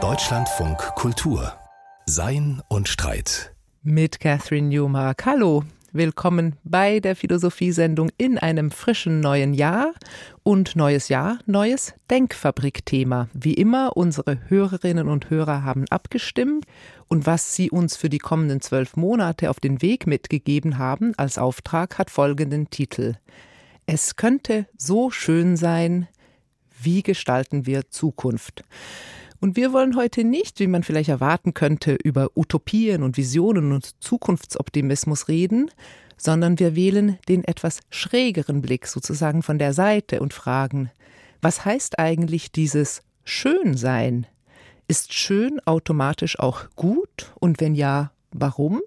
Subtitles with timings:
[0.00, 1.52] Deutschlandfunk Kultur
[2.06, 5.26] Sein und Streit mit Catherine Newmark.
[5.26, 9.94] Hallo, willkommen bei der Philosophiesendung in einem frischen neuen Jahr
[10.44, 13.30] und neues Jahr, neues Denkfabrik-Thema.
[13.34, 16.66] Wie immer, unsere Hörerinnen und Hörer haben abgestimmt
[17.08, 21.36] und was sie uns für die kommenden zwölf Monate auf den Weg mitgegeben haben als
[21.36, 23.16] Auftrag hat folgenden Titel.
[23.86, 26.06] Es könnte so schön sein,
[26.82, 28.64] wie gestalten wir Zukunft?
[29.40, 34.02] Und wir wollen heute nicht, wie man vielleicht erwarten könnte, über Utopien und Visionen und
[34.02, 35.70] Zukunftsoptimismus reden,
[36.16, 40.90] sondern wir wählen den etwas schrägeren Blick sozusagen von der Seite und fragen,
[41.40, 44.26] was heißt eigentlich dieses Schönsein?
[44.88, 47.32] Ist schön automatisch auch gut?
[47.38, 48.80] Und wenn ja, warum?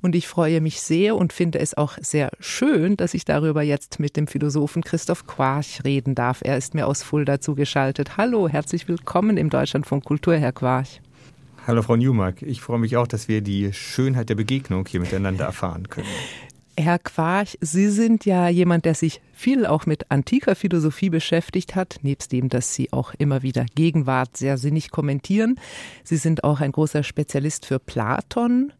[0.00, 3.98] Und ich freue mich sehr und finde es auch sehr schön, dass ich darüber jetzt
[3.98, 6.40] mit dem Philosophen Christoph Quarch reden darf.
[6.42, 8.16] Er ist mir aus Fulda zugeschaltet.
[8.16, 11.00] Hallo, herzlich willkommen im Deutschlandfunk Kultur, Herr Quarch.
[11.66, 12.42] Hallo, Frau Newmark.
[12.42, 16.06] Ich freue mich auch, dass wir die Schönheit der Begegnung hier miteinander erfahren können.
[16.78, 21.98] Herr Quarch, Sie sind ja jemand, der sich viel auch mit antiker Philosophie beschäftigt hat,
[22.02, 25.58] nebst dem, dass Sie auch immer wieder Gegenwart sehr sinnig kommentieren.
[26.04, 28.72] Sie sind auch ein großer Spezialist für Platon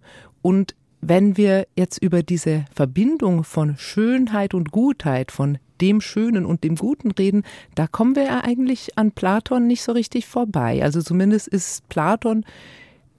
[0.42, 6.65] und wenn wir jetzt über diese Verbindung von Schönheit und Gutheit, von dem Schönen und
[6.65, 10.83] dem Guten reden, da kommen wir ja eigentlich an Platon nicht so richtig vorbei.
[10.83, 12.45] Also zumindest ist Platon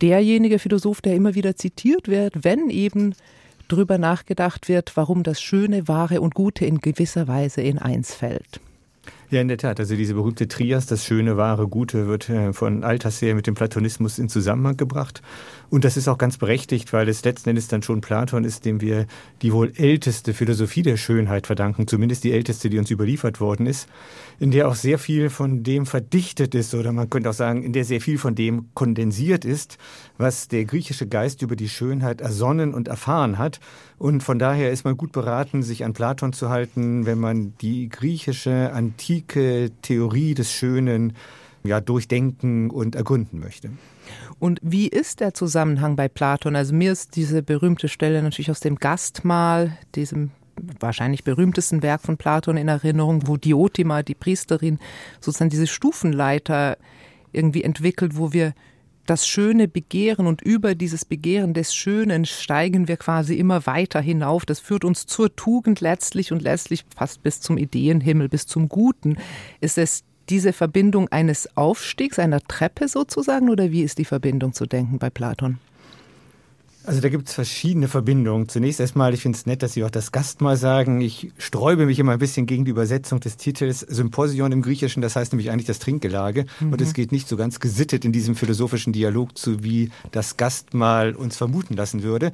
[0.02, 3.16] derjenige Philosoph, der immer wieder zitiert wird, wenn eben
[3.68, 8.60] drüber nachgedacht wird, warum das Schöne, Wahre und Gute in gewisser Weise in eins fällt.
[9.32, 9.80] Ja, in der Tat.
[9.80, 13.54] Also diese berühmte Trias, das Schöne, Wahre, Gute, wird äh, von alters her mit dem
[13.54, 15.22] Platonismus in Zusammenhang gebracht.
[15.70, 18.82] Und das ist auch ganz berechtigt, weil es letzten Endes dann schon Platon ist, dem
[18.82, 19.06] wir
[19.44, 23.88] die wohl älteste Philosophie der Schönheit verdanken, zumindest die älteste, die uns überliefert worden ist,
[24.40, 27.72] in der auch sehr viel von dem verdichtet ist, oder man könnte auch sagen, in
[27.72, 29.78] der sehr viel von dem kondensiert ist,
[30.18, 33.60] was der griechische Geist über die Schönheit ersonnen und erfahren hat.
[34.00, 37.90] Und von daher ist man gut beraten, sich an Platon zu halten, wenn man die
[37.90, 41.14] griechische antike Theorie des Schönen
[41.64, 43.70] ja, durchdenken und ergründen möchte.
[44.40, 46.56] Und wie ist der Zusammenhang bei Platon?
[46.56, 50.32] Also mir ist diese berühmte Stelle natürlich aus dem Gastmahl, diesem
[50.80, 54.80] wahrscheinlich berühmtesten Werk von Platon in Erinnerung, wo Diotima, die Priesterin,
[55.20, 56.78] sozusagen diese Stufenleiter
[57.32, 58.54] irgendwie entwickelt, wo wir
[59.10, 64.46] das Schöne begehren und über dieses Begehren des Schönen steigen wir quasi immer weiter hinauf.
[64.46, 69.18] Das führt uns zur Tugend letztlich und letztlich fast bis zum Ideenhimmel, bis zum Guten.
[69.62, 74.68] Ist es diese Verbindung eines Aufstiegs, einer Treppe sozusagen, oder wie ist die Verbindung zu
[74.68, 75.58] denken bei Platon?
[76.86, 78.48] Also da gibt es verschiedene Verbindungen.
[78.48, 81.02] Zunächst erstmal, ich finde es nett, dass Sie auch das Gastmahl sagen.
[81.02, 85.16] Ich sträube mich immer ein bisschen gegen die Übersetzung des Titels Symposion im Griechischen, das
[85.16, 86.46] heißt nämlich eigentlich das Trinkgelage.
[86.60, 86.74] Mhm.
[86.74, 91.16] Und es geht nicht so ganz gesittet in diesem philosophischen Dialog zu, wie das Gastmahl
[91.16, 92.32] uns vermuten lassen würde.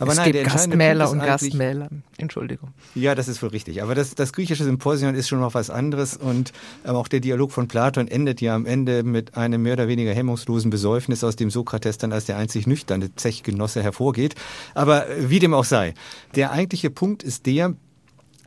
[0.00, 1.88] Aber es nein, gibt der Gastmähler und Gastmähler.
[2.16, 2.70] Entschuldigung.
[2.94, 3.82] Ja, das ist wohl richtig.
[3.82, 6.16] Aber das, das griechische Symposion ist schon noch was anderes.
[6.16, 6.52] Und
[6.84, 10.12] ähm, auch der Dialog von Platon endet ja am Ende mit einem mehr oder weniger
[10.12, 14.34] hemmungslosen Besäufnis, aus dem Sokrates dann als der einzig nüchterne Zechgenosse hervorgeht.
[14.74, 15.94] Aber wie dem auch sei,
[16.34, 17.74] der eigentliche Punkt ist der,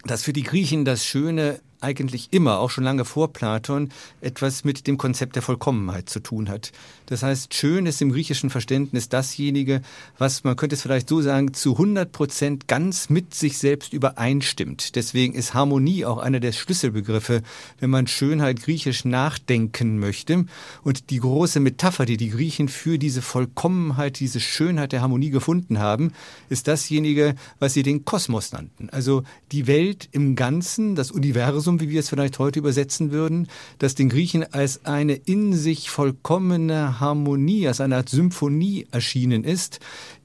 [0.04, 3.90] dass für die Griechen das Schöne eigentlich immer, auch schon lange vor Platon,
[4.22, 6.72] etwas mit dem Konzept der Vollkommenheit zu tun hat.
[7.08, 9.82] Das heißt, schön ist im griechischen Verständnis dasjenige,
[10.18, 14.96] was man könnte es vielleicht so sagen, zu 100 Prozent ganz mit sich selbst übereinstimmt.
[14.96, 17.44] Deswegen ist Harmonie auch einer der Schlüsselbegriffe,
[17.80, 20.46] wenn man Schönheit griechisch nachdenken möchte.
[20.84, 25.80] Und die große Metapher, die die Griechen für diese Vollkommenheit, diese Schönheit der Harmonie gefunden
[25.80, 26.12] haben,
[26.50, 28.90] ist dasjenige, was sie den Kosmos nannten.
[28.90, 33.48] Also die Welt im Ganzen, das Universum, wie wir es vielleicht heute übersetzen würden,
[33.80, 39.80] das den Griechen als eine in sich vollkommene Harmonie, als eine Art Symphonie erschienen ist,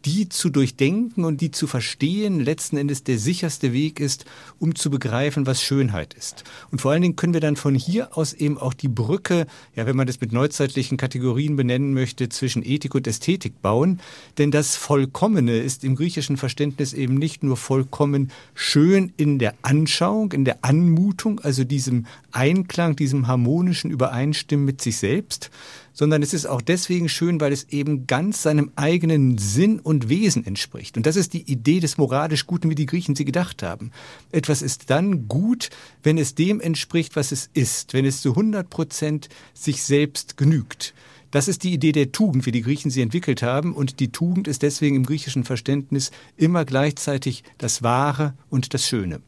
[0.05, 4.25] die zu durchdenken und die zu verstehen letzten Endes der sicherste Weg ist,
[4.59, 6.45] um zu begreifen, was Schönheit ist.
[6.71, 9.87] Und vor allen Dingen können wir dann von hier aus eben auch die Brücke, ja,
[9.87, 14.01] wenn man das mit neuzeitlichen Kategorien benennen möchte, zwischen Ethik und Ästhetik bauen.
[14.39, 20.33] Denn das Vollkommene ist im griechischen Verständnis eben nicht nur vollkommen schön in der Anschauung,
[20.33, 25.51] in der Anmutung, also diesem Einklang, diesem harmonischen Übereinstimmen mit sich selbst,
[25.93, 30.47] sondern es ist auch deswegen schön, weil es eben ganz seinem eigenen Sinn und Wesen
[30.47, 30.97] entspricht.
[30.97, 33.91] Und das ist die Idee des moralisch Guten, wie die Griechen sie gedacht haben.
[34.31, 35.71] Etwas ist dann gut,
[36.03, 40.95] wenn es dem entspricht, was es ist, wenn es zu 100 Prozent sich selbst genügt.
[41.33, 43.75] Das ist die Idee der Tugend, wie die Griechen sie entwickelt haben.
[43.75, 49.23] Und die Tugend ist deswegen im griechischen Verständnis immer gleichzeitig das Wahre und das Schöne.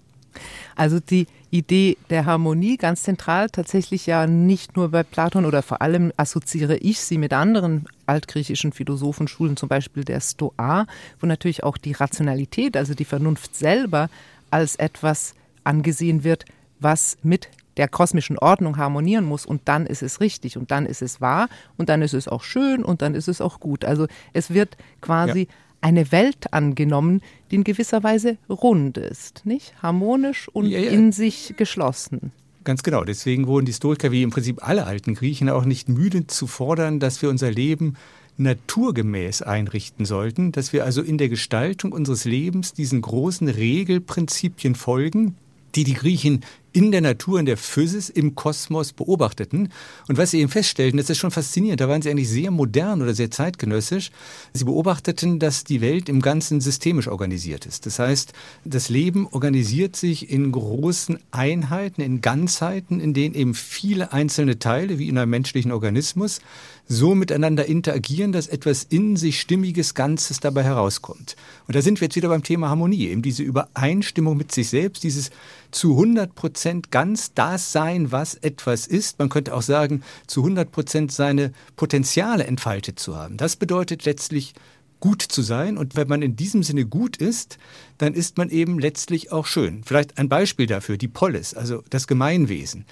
[0.76, 5.82] Also die Idee der Harmonie ganz zentral, tatsächlich ja nicht nur bei Platon oder vor
[5.82, 10.86] allem assoziiere ich sie mit anderen altgriechischen Philosophenschulen, zum Beispiel der Stoa,
[11.20, 14.10] wo natürlich auch die Rationalität, also die Vernunft selber,
[14.50, 16.44] als etwas angesehen wird,
[16.80, 21.02] was mit der kosmischen Ordnung harmonieren muss und dann ist es richtig und dann ist
[21.02, 23.84] es wahr und dann ist es auch schön und dann ist es auch gut.
[23.84, 25.54] Also es wird quasi ja
[25.84, 27.20] eine Welt angenommen,
[27.50, 29.74] die in gewisser Weise rund ist, nicht?
[29.82, 30.90] Harmonisch und ja, ja.
[30.90, 32.32] in sich geschlossen.
[32.64, 33.04] Ganz genau.
[33.04, 37.00] Deswegen wurden die Stoiker wie im Prinzip alle alten Griechen auch nicht müde zu fordern,
[37.00, 37.96] dass wir unser Leben
[38.38, 45.36] naturgemäß einrichten sollten, dass wir also in der Gestaltung unseres Lebens diesen großen Regelprinzipien folgen,
[45.74, 46.40] die die Griechen
[46.74, 49.72] in der Natur, in der Physis, im Kosmos beobachteten.
[50.08, 53.00] Und was sie eben feststellten, das ist schon faszinierend, da waren sie eigentlich sehr modern
[53.00, 54.10] oder sehr zeitgenössisch.
[54.52, 57.86] Sie beobachteten, dass die Welt im Ganzen systemisch organisiert ist.
[57.86, 58.32] Das heißt,
[58.64, 64.98] das Leben organisiert sich in großen Einheiten, in Ganzheiten, in denen eben viele einzelne Teile,
[64.98, 66.40] wie in einem menschlichen Organismus,
[66.86, 71.36] so miteinander interagieren, dass etwas in sich stimmiges Ganzes dabei herauskommt.
[71.66, 75.02] Und da sind wir jetzt wieder beim Thema Harmonie, eben diese Übereinstimmung mit sich selbst,
[75.02, 75.30] dieses
[75.74, 79.18] zu 100 Prozent ganz das sein, was etwas ist.
[79.18, 83.36] Man könnte auch sagen, zu 100 Prozent seine Potenziale entfaltet zu haben.
[83.36, 84.54] Das bedeutet letztlich
[85.00, 85.76] gut zu sein.
[85.76, 87.58] Und wenn man in diesem Sinne gut ist,
[87.98, 89.82] dann ist man eben letztlich auch schön.
[89.84, 92.86] Vielleicht ein Beispiel dafür, die Polis, also das Gemeinwesen.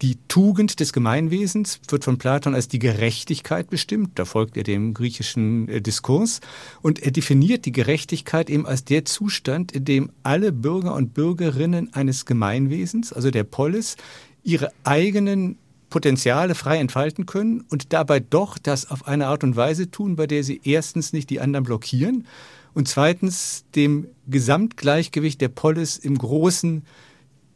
[0.00, 4.16] Die Tugend des Gemeinwesens wird von Platon als die Gerechtigkeit bestimmt.
[4.16, 6.40] Da folgt er dem griechischen äh, Diskurs.
[6.82, 11.92] Und er definiert die Gerechtigkeit eben als der Zustand, in dem alle Bürger und Bürgerinnen
[11.94, 13.96] eines Gemeinwesens, also der Polis,
[14.44, 15.58] ihre eigenen
[15.90, 20.26] Potenziale frei entfalten können und dabei doch das auf eine Art und Weise tun, bei
[20.26, 22.26] der sie erstens nicht die anderen blockieren
[22.74, 26.84] und zweitens dem Gesamtgleichgewicht der Polis im Großen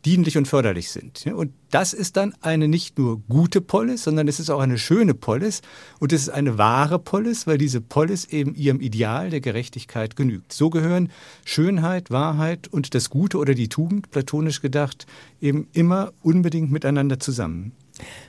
[0.05, 1.25] dienlich und förderlich sind.
[1.27, 5.15] Und das ist dann eine nicht nur gute Polis, sondern es ist auch eine schöne
[5.15, 5.63] Polis
[6.01, 10.53] und es ist eine wahre Polis, weil diese Polis eben ihrem Ideal der Gerechtigkeit genügt.
[10.53, 11.11] So gehören
[11.45, 15.07] Schönheit, Wahrheit und das Gute oder die Tugend, platonisch gedacht,
[15.41, 17.73] eben immer unbedingt miteinander zusammen.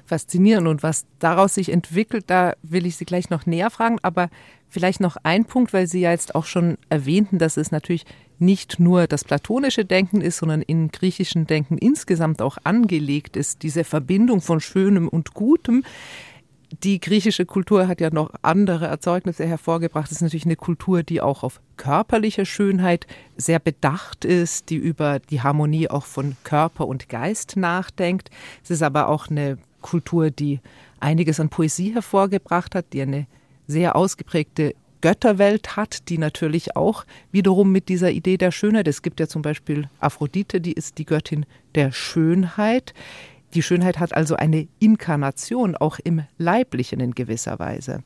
[0.05, 4.29] Faszinierend und was daraus sich entwickelt, da will ich Sie gleich noch näher fragen, aber
[4.69, 8.05] vielleicht noch ein Punkt, weil Sie ja jetzt auch schon erwähnten, dass es natürlich
[8.43, 13.83] nicht nur das platonische Denken ist, sondern in griechischen Denken insgesamt auch angelegt ist, diese
[13.83, 15.83] Verbindung von Schönem und Gutem.
[16.81, 20.07] Die griechische Kultur hat ja noch andere Erzeugnisse hervorgebracht.
[20.07, 23.05] Es ist natürlich eine Kultur, die auch auf körperliche Schönheit
[23.37, 28.31] sehr bedacht ist, die über die Harmonie auch von Körper und Geist nachdenkt.
[28.63, 30.61] Es ist aber auch eine Kultur, die
[30.99, 33.27] einiges an Poesie hervorgebracht hat, die eine
[33.67, 39.19] sehr ausgeprägte Götterwelt hat, die natürlich auch wiederum mit dieser Idee der Schönheit, es gibt
[39.19, 41.45] ja zum Beispiel Aphrodite, die ist die Göttin
[41.75, 42.93] der Schönheit.
[43.53, 48.01] Die Schönheit hat also eine Inkarnation auch im Leiblichen in gewisser Weise.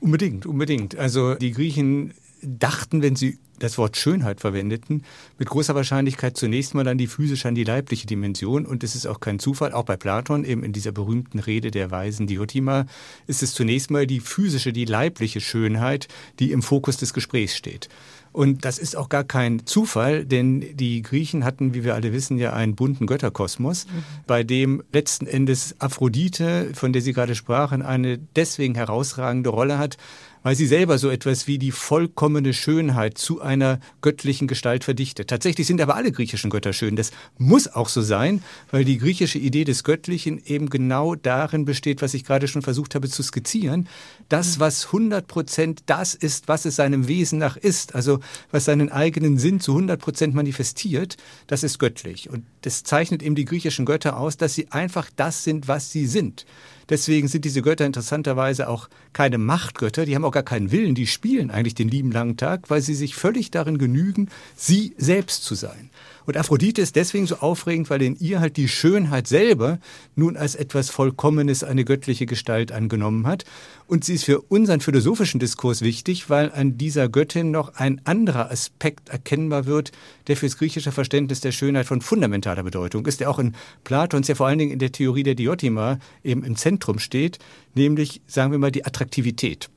[0.00, 0.98] Unbedingt, unbedingt.
[0.98, 2.12] Also die Griechen
[2.42, 5.04] dachten, wenn sie das Wort Schönheit verwendeten,
[5.38, 8.66] mit großer Wahrscheinlichkeit zunächst mal an die physische, an die leibliche Dimension.
[8.66, 11.90] Und es ist auch kein Zufall, auch bei Platon, eben in dieser berühmten Rede der
[11.90, 12.86] Weisen Diotima,
[13.26, 16.08] ist es zunächst mal die physische, die leibliche Schönheit,
[16.40, 17.88] die im Fokus des Gesprächs steht.
[18.32, 22.38] Und das ist auch gar kein Zufall, denn die Griechen hatten, wie wir alle wissen,
[22.38, 24.04] ja einen bunten Götterkosmos, mhm.
[24.26, 29.98] bei dem letzten Endes Aphrodite, von der Sie gerade sprachen, eine deswegen herausragende Rolle hat,
[30.42, 35.28] weil sie selber so etwas wie die vollkommene Schönheit zu einer göttlichen Gestalt verdichtet.
[35.28, 36.96] Tatsächlich sind aber alle griechischen Götter schön.
[36.96, 42.02] Das muss auch so sein, weil die griechische Idee des Göttlichen eben genau darin besteht,
[42.02, 43.88] was ich gerade schon versucht habe zu skizzieren.
[44.28, 48.20] Das, was 100 Prozent das ist, was es seinem Wesen nach ist, also
[48.50, 52.30] was seinen eigenen Sinn zu 100 Prozent manifestiert, das ist göttlich.
[52.30, 56.06] Und das zeichnet eben die griechischen Götter aus, dass sie einfach das sind, was sie
[56.06, 56.46] sind.
[56.88, 61.06] Deswegen sind diese Götter interessanterweise auch keine Machtgötter, die haben auch gar keinen Willen, die
[61.06, 65.54] spielen eigentlich den lieben langen Tag, weil sie sich völlig darin genügen, sie selbst zu
[65.54, 65.90] sein.
[66.26, 69.78] Und Aphrodite ist deswegen so aufregend, weil in ihr halt die Schönheit selber
[70.14, 73.44] nun als etwas Vollkommenes eine göttliche Gestalt angenommen hat.
[73.86, 78.50] Und sie ist für unseren philosophischen Diskurs wichtig, weil an dieser Göttin noch ein anderer
[78.50, 79.92] Aspekt erkennbar wird,
[80.28, 84.34] der fürs griechische Verständnis der Schönheit von fundamentaler Bedeutung ist, der auch in Platons, ja
[84.34, 87.38] vor allen Dingen in der Theorie der Diotima eben im Zentrum steht,
[87.74, 89.68] nämlich, sagen wir mal, die Attraktivität.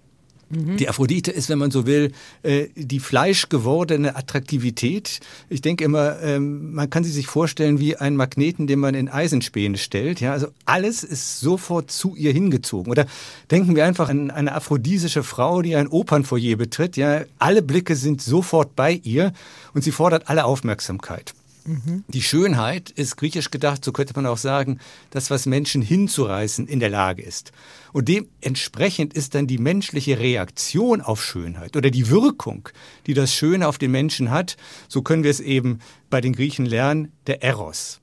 [0.50, 0.78] Mhm.
[0.78, 2.12] Die Aphrodite ist, wenn man so will,
[2.44, 5.20] äh, die fleischgewordene Attraktivität.
[5.50, 9.10] Ich denke immer, ähm, man kann sie sich vorstellen wie einen Magneten, den man in
[9.10, 10.22] Eisenspäne stellt.
[10.22, 12.92] Ja, also alles ist sofort zu ihr hingezogen.
[12.92, 13.06] Oder
[13.52, 16.98] denken wir einfach an eine aphrodisische Frau, die ein Opernfoyer betritt.
[16.98, 19.34] Ja, alle Blicke sind sofort bei ihr
[19.74, 21.34] und sie fordert alle Aufmerksamkeit.
[21.66, 22.04] Mhm.
[22.08, 24.80] Die Schönheit ist griechisch gedacht, so könnte man auch sagen,
[25.10, 27.52] das, was Menschen hinzureißen in der Lage ist.
[27.92, 32.70] Und dementsprechend ist dann die menschliche Reaktion auf Schönheit oder die Wirkung,
[33.08, 34.58] die das Schöne auf den Menschen hat,
[34.88, 35.80] so können wir es eben
[36.10, 38.00] bei den Griechen lernen, der Eros,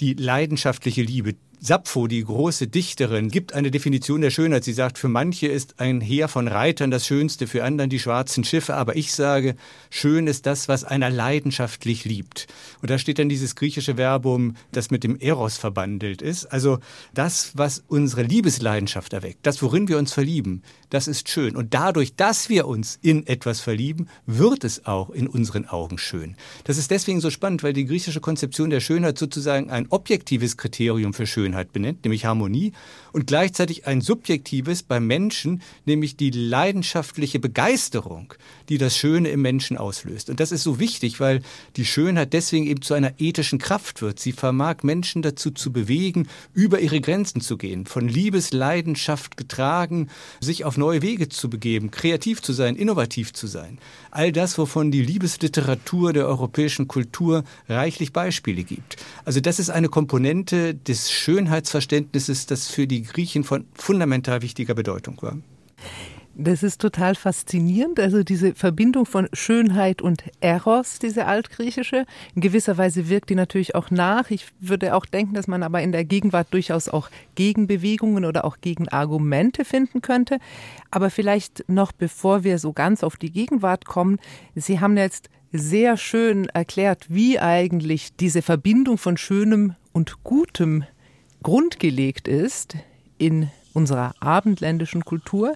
[0.00, 4.64] die leidenschaftliche Liebe, Sappho, die große Dichterin, gibt eine Definition der Schönheit.
[4.64, 8.44] Sie sagt, für manche ist ein Heer von Reitern das Schönste, für anderen die schwarzen
[8.44, 8.76] Schiffe.
[8.76, 9.56] Aber ich sage,
[9.90, 12.46] schön ist das, was einer leidenschaftlich liebt.
[12.80, 16.46] Und da steht dann dieses griechische Verbum, das mit dem Eros verbandelt ist.
[16.46, 16.78] Also
[17.12, 21.56] das, was unsere Liebesleidenschaft erweckt, das, worin wir uns verlieben, das ist schön.
[21.56, 26.36] Und dadurch, dass wir uns in etwas verlieben, wird es auch in unseren Augen schön.
[26.64, 31.12] Das ist deswegen so spannend, weil die griechische Konzeption der Schönheit sozusagen ein objektives Kriterium
[31.12, 32.72] für Schönheit Schönheit benennt, nämlich Harmonie,
[33.12, 38.34] und gleichzeitig ein subjektives beim Menschen, nämlich die leidenschaftliche Begeisterung,
[38.68, 40.30] die das Schöne im Menschen auslöst.
[40.30, 41.42] Und das ist so wichtig, weil
[41.76, 44.20] die Schönheit deswegen eben zu einer ethischen Kraft wird.
[44.20, 50.08] Sie vermag Menschen dazu zu bewegen, über ihre Grenzen zu gehen, von Liebesleidenschaft getragen,
[50.40, 53.78] sich auf neue Wege zu begeben, kreativ zu sein, innovativ zu sein.
[54.12, 58.96] All das, wovon die Liebesliteratur der europäischen Kultur reichlich Beispiele gibt.
[59.24, 65.16] Also das ist eine Komponente des Schönheitsverständnisses, das für die Griechen von fundamental wichtiger Bedeutung
[65.22, 65.38] war.
[66.34, 67.98] Das ist total faszinierend.
[67.98, 72.04] Also diese Verbindung von Schönheit und Eros, diese altgriechische.
[72.34, 74.30] In gewisser Weise wirkt die natürlich auch nach.
[74.30, 78.58] Ich würde auch denken, dass man aber in der Gegenwart durchaus auch Gegenbewegungen oder auch
[78.60, 80.38] Gegenargumente finden könnte.
[80.90, 84.18] Aber vielleicht noch bevor wir so ganz auf die Gegenwart kommen,
[84.54, 90.84] Sie haben jetzt sehr schön erklärt, wie eigentlich diese Verbindung von Schönem und Gutem
[91.42, 92.76] grundgelegt ist
[93.18, 95.54] in unserer abendländischen Kultur.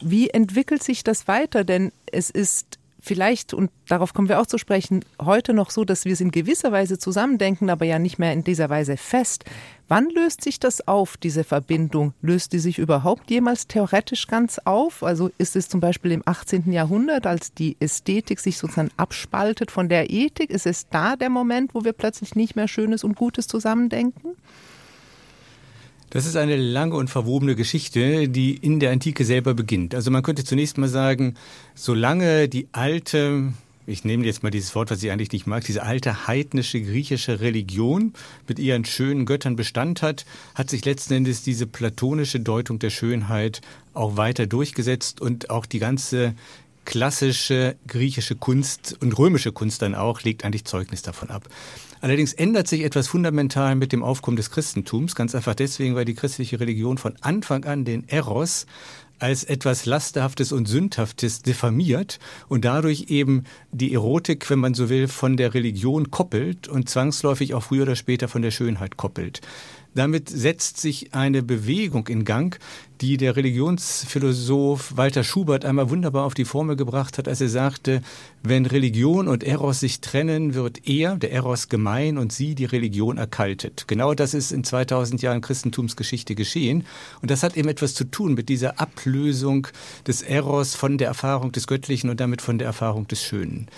[0.00, 1.64] Wie entwickelt sich das weiter?
[1.64, 6.04] Denn es ist vielleicht, und darauf kommen wir auch zu sprechen, heute noch so, dass
[6.04, 9.44] wir es in gewisser Weise zusammendenken, aber ja nicht mehr in dieser Weise fest.
[9.88, 12.12] Wann löst sich das auf, diese Verbindung?
[12.20, 15.04] Löst die sich überhaupt jemals theoretisch ganz auf?
[15.04, 16.72] Also ist es zum Beispiel im 18.
[16.72, 21.74] Jahrhundert, als die Ästhetik sich sozusagen abspaltet von der Ethik, ist es da der Moment,
[21.74, 24.36] wo wir plötzlich nicht mehr Schönes und Gutes zusammendenken?
[26.10, 29.94] Das ist eine lange und verwobene Geschichte, die in der Antike selber beginnt.
[29.94, 31.34] Also man könnte zunächst mal sagen,
[31.74, 33.52] solange die alte,
[33.86, 37.40] ich nehme jetzt mal dieses Wort, was ich eigentlich nicht mag, diese alte heidnische griechische
[37.40, 38.12] Religion
[38.46, 43.60] mit ihren schönen Göttern Bestand hat, hat sich letzten Endes diese platonische Deutung der Schönheit
[43.92, 46.34] auch weiter durchgesetzt und auch die ganze
[46.84, 51.48] klassische griechische Kunst und römische Kunst dann auch legt eigentlich Zeugnis davon ab.
[52.06, 56.14] Allerdings ändert sich etwas fundamental mit dem Aufkommen des Christentums, ganz einfach deswegen, weil die
[56.14, 58.66] christliche Religion von Anfang an den Eros
[59.18, 65.08] als etwas Lasterhaftes und Sündhaftes diffamiert und dadurch eben die Erotik, wenn man so will,
[65.08, 69.40] von der Religion koppelt und zwangsläufig auch früher oder später von der Schönheit koppelt.
[69.96, 72.58] Damit setzt sich eine Bewegung in Gang,
[73.00, 78.02] die der Religionsphilosoph Walter Schubert einmal wunderbar auf die Formel gebracht hat, als er sagte,
[78.42, 83.16] wenn Religion und Eros sich trennen, wird er, der Eros, gemein und sie, die Religion,
[83.16, 83.84] erkaltet.
[83.86, 86.84] Genau das ist in 2000 Jahren Christentumsgeschichte geschehen.
[87.22, 89.66] Und das hat eben etwas zu tun mit dieser Ablösung
[90.06, 93.68] des Eros von der Erfahrung des Göttlichen und damit von der Erfahrung des Schönen.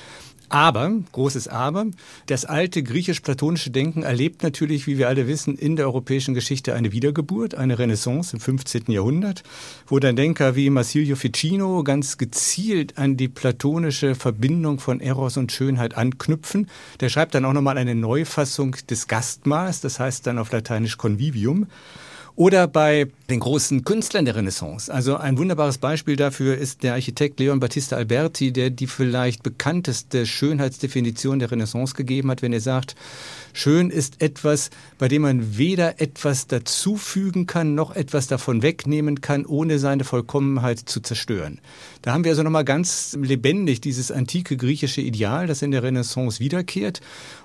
[0.48, 1.86] Aber, großes Aber,
[2.26, 6.92] das alte griechisch-platonische Denken erlebt natürlich, wie wir alle wissen, in der europäischen Geschichte eine
[6.92, 8.84] Wiedergeburt, eine Renaissance im 15.
[8.88, 9.42] Jahrhundert,
[9.86, 15.52] wo dann Denker wie Marsilio Ficino ganz gezielt an die platonische Verbindung von Eros und
[15.52, 16.68] Schönheit anknüpfen.
[17.00, 21.66] Der schreibt dann auch nochmal eine Neufassung des Gastmahls, das heißt dann auf Lateinisch Convivium.
[22.38, 24.94] Oder bei den großen Künstlern der Renaissance.
[24.94, 30.24] Also ein wunderbares Beispiel dafür ist der Architekt Leon Battista Alberti, der die vielleicht bekannteste
[30.24, 32.94] Schönheitsdefinition der Renaissance gegeben hat, wenn er sagt,
[33.58, 39.44] schön ist etwas, bei dem man weder etwas dazufügen kann, noch etwas davon wegnehmen kann,
[39.44, 41.60] ohne seine Vollkommenheit zu zerstören.
[42.02, 46.40] Da haben wir also nochmal ganz lebendig dieses antike griechische Ideal, das in der Renaissance
[46.40, 47.00] wiederkehrt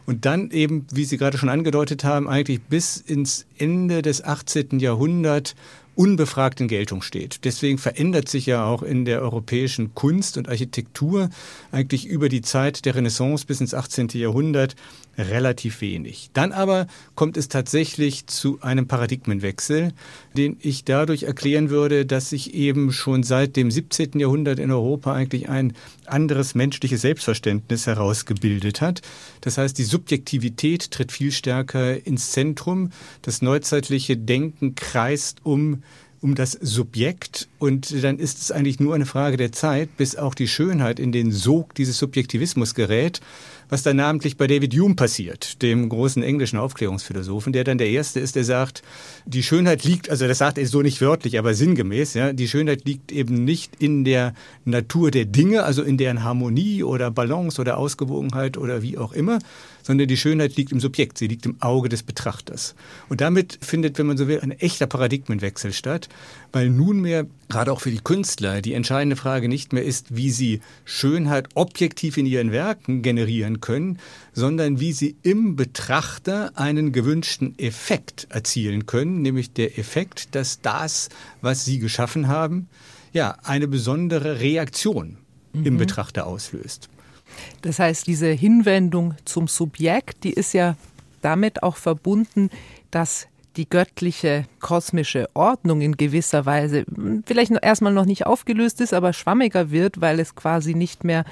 [0.06, 4.80] und dann eben, wie Sie gerade schon angedeutet haben, eigentlich bis ins Ende des 18.
[4.80, 5.56] Jahrhunderts
[5.96, 7.44] unbefragt in Geltung steht.
[7.44, 11.30] Deswegen verändert sich ja auch in der europäischen Kunst und Architektur
[11.72, 14.10] eigentlich über die Zeit der Renaissance bis ins 18.
[14.14, 14.76] Jahrhundert
[15.18, 16.30] relativ wenig.
[16.34, 19.94] Dann aber kommt es tatsächlich zu einem Paradigmenwechsel,
[20.36, 24.20] den ich dadurch erklären würde, dass sich eben schon seit dem 17.
[24.20, 25.74] Jahrhundert in Europa eigentlich ein
[26.06, 29.02] anderes menschliches Selbstverständnis herausgebildet hat.
[29.42, 32.92] Das heißt, die Subjektivität tritt viel stärker ins Zentrum.
[33.22, 35.83] Das neuzeitliche Denken kreist um
[36.24, 37.50] um das Subjekt.
[37.60, 41.12] Und dann ist es eigentlich nur eine Frage der Zeit, bis auch die Schönheit in
[41.12, 43.22] den Sog dieses Subjektivismus gerät
[43.74, 48.20] was dann namentlich bei David Hume passiert, dem großen englischen Aufklärungsphilosophen, der dann der Erste
[48.20, 48.84] ist, der sagt,
[49.26, 52.86] die Schönheit liegt, also das sagt er so nicht wörtlich, aber sinngemäß, ja, die Schönheit
[52.86, 57.78] liegt eben nicht in der Natur der Dinge, also in deren Harmonie oder Balance oder
[57.78, 59.40] Ausgewogenheit oder wie auch immer,
[59.84, 62.74] sondern die Schönheit liegt im Subjekt, sie liegt im Auge des Betrachters.
[63.10, 66.10] Und damit findet, wenn man so will, ein echter Paradigmenwechsel statt,
[66.52, 70.62] weil nunmehr, gerade auch für die Künstler, die entscheidende Frage nicht mehr ist, wie sie
[70.86, 74.00] Schönheit objektiv in ihren Werken generieren können,
[74.34, 81.10] sondern wie sie im Betrachter einen gewünschten Effekt erzielen können, nämlich der Effekt, dass das,
[81.42, 82.68] was sie geschaffen haben,
[83.12, 85.18] ja, eine besondere Reaktion
[85.54, 85.66] mhm.
[85.66, 86.90] im Betrachter auslöst.
[87.62, 90.76] Das heißt, diese Hinwendung zum Subjekt, die ist ja
[91.22, 92.50] damit auch verbunden,
[92.92, 96.86] dass die göttliche kosmische Ordnung in gewisser Weise
[97.26, 101.24] vielleicht erstmal noch nicht aufgelöst ist, aber schwammiger wird, weil es quasi nicht mehr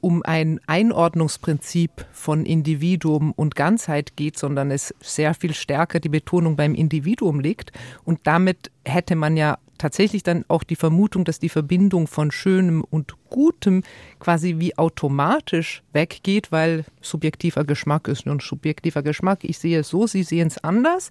[0.00, 6.56] um ein Einordnungsprinzip von Individuum und Ganzheit geht, sondern es sehr viel stärker die Betonung
[6.56, 7.72] beim Individuum liegt.
[8.04, 12.82] Und damit hätte man ja tatsächlich dann auch die Vermutung, dass die Verbindung von Schönem
[12.82, 13.82] und Gutem
[14.18, 19.40] quasi wie automatisch weggeht, weil subjektiver Geschmack ist nun subjektiver Geschmack.
[19.42, 21.10] Ich sehe es so, Sie sehen es anders.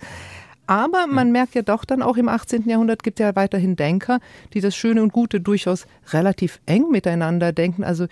[0.67, 2.67] Aber man merkt ja doch dann auch im 18.
[2.67, 4.19] Jahrhundert gibt es ja weiterhin Denker,
[4.53, 7.83] die das Schöne und Gute durchaus relativ eng miteinander denken.
[7.83, 8.07] Also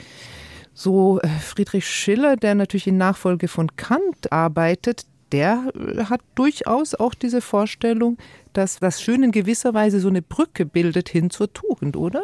[0.74, 6.96] so äh, Friedrich Schiller, der natürlich in Nachfolge von Kant arbeitet, der äh, hat durchaus
[6.96, 8.18] auch diese Vorstellung,
[8.54, 12.22] dass das Schöne in gewisser Weise so eine Brücke bildet hin zur Tugend, oder?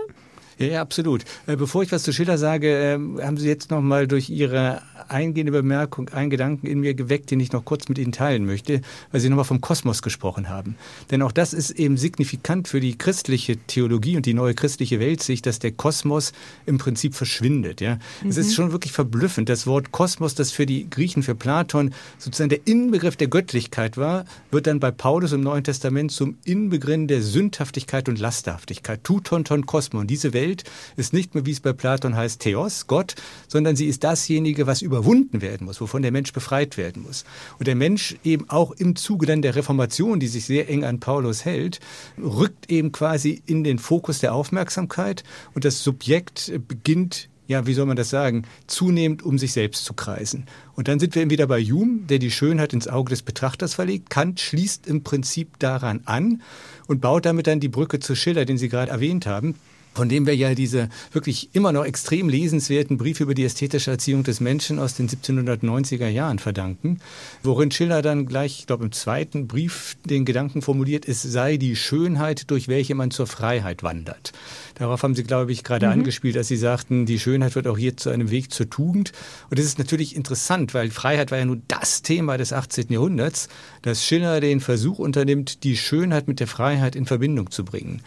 [0.59, 1.23] Ja, ja, absolut.
[1.47, 4.81] Äh, bevor ich was zu Schiller sage, ähm, haben Sie jetzt noch mal durch Ihre
[5.07, 8.81] eingehende Bemerkung einen Gedanken in mir geweckt, den ich noch kurz mit Ihnen teilen möchte,
[9.11, 10.75] weil Sie nochmal vom Kosmos gesprochen haben.
[11.11, 15.45] Denn auch das ist eben signifikant für die christliche Theologie und die neue christliche Weltsicht,
[15.45, 16.33] dass der Kosmos
[16.65, 17.79] im Prinzip verschwindet.
[17.79, 17.97] Ja?
[18.21, 18.29] Mhm.
[18.29, 18.53] Es ist mhm.
[18.53, 19.47] schon wirklich verblüffend.
[19.47, 24.25] Das Wort Kosmos, das für die Griechen, für Platon sozusagen der Inbegriff der Göttlichkeit war,
[24.51, 29.03] wird dann bei Paulus im Neuen Testament zum Inbegriff der Sündhaftigkeit und Lasterhaftigkeit.
[29.03, 30.05] Tuton ton Kosmos.
[30.07, 30.63] Diese Welt Welt
[30.97, 33.15] ist nicht mehr, wie es bei Platon heißt, Theos, Gott,
[33.47, 37.23] sondern sie ist dasjenige, was überwunden werden muss, wovon der Mensch befreit werden muss.
[37.59, 40.99] Und der Mensch eben auch im Zuge dann der Reformation, die sich sehr eng an
[40.99, 41.79] Paulus hält,
[42.17, 47.87] rückt eben quasi in den Fokus der Aufmerksamkeit und das Subjekt beginnt ja, wie soll
[47.87, 50.45] man das sagen, zunehmend um sich selbst zu kreisen.
[50.75, 54.11] Und dann sind wir wieder bei Hume, der die Schönheit ins Auge des Betrachters verlegt.
[54.11, 56.43] Kant schließt im Prinzip daran an
[56.85, 59.55] und baut damit dann die Brücke zu Schiller, den Sie gerade erwähnt haben
[59.93, 64.23] von dem wir ja diese wirklich immer noch extrem lesenswerten Briefe über die ästhetische Erziehung
[64.23, 66.99] des Menschen aus den 1790er Jahren verdanken,
[67.43, 71.75] worin Schiller dann gleich, ich glaube im zweiten Brief den Gedanken formuliert, es sei die
[71.75, 74.31] Schönheit, durch welche man zur Freiheit wandert.
[74.75, 75.91] Darauf haben Sie, glaube ich, gerade mhm.
[75.91, 79.11] angespielt, als Sie sagten, die Schönheit wird auch hier zu einem Weg zur Tugend.
[79.49, 82.85] Und das ist natürlich interessant, weil Freiheit war ja nur das Thema des 18.
[82.89, 83.49] Jahrhunderts,
[83.81, 88.01] dass Schiller den Versuch unternimmt, die Schönheit mit der Freiheit in Verbindung zu bringen.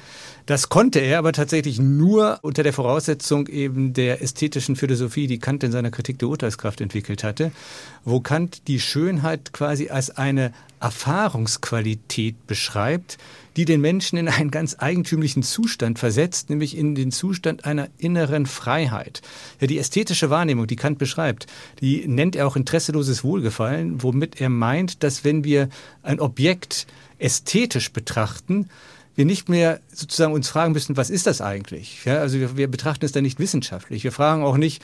[0.47, 5.63] Das konnte er aber tatsächlich nur unter der Voraussetzung eben der ästhetischen Philosophie, die Kant
[5.63, 7.53] in seiner Kritik der Urteilskraft entwickelt hatte,
[8.05, 13.19] wo Kant die Schönheit quasi als eine Erfahrungsqualität beschreibt,
[13.57, 18.47] die den Menschen in einen ganz eigentümlichen Zustand versetzt, nämlich in den Zustand einer inneren
[18.47, 19.23] Freiheit.
[19.61, 21.47] Ja, die ästhetische Wahrnehmung, die Kant beschreibt,
[21.81, 25.69] die nennt er auch interesseloses Wohlgefallen, womit er meint, dass wenn wir
[26.03, 28.69] ein Objekt ästhetisch betrachten,
[29.14, 32.05] wir nicht mehr sozusagen uns fragen müssen, was ist das eigentlich?
[32.05, 34.05] Ja, also wir, wir betrachten es dann nicht wissenschaftlich.
[34.05, 34.83] Wir fragen auch nicht,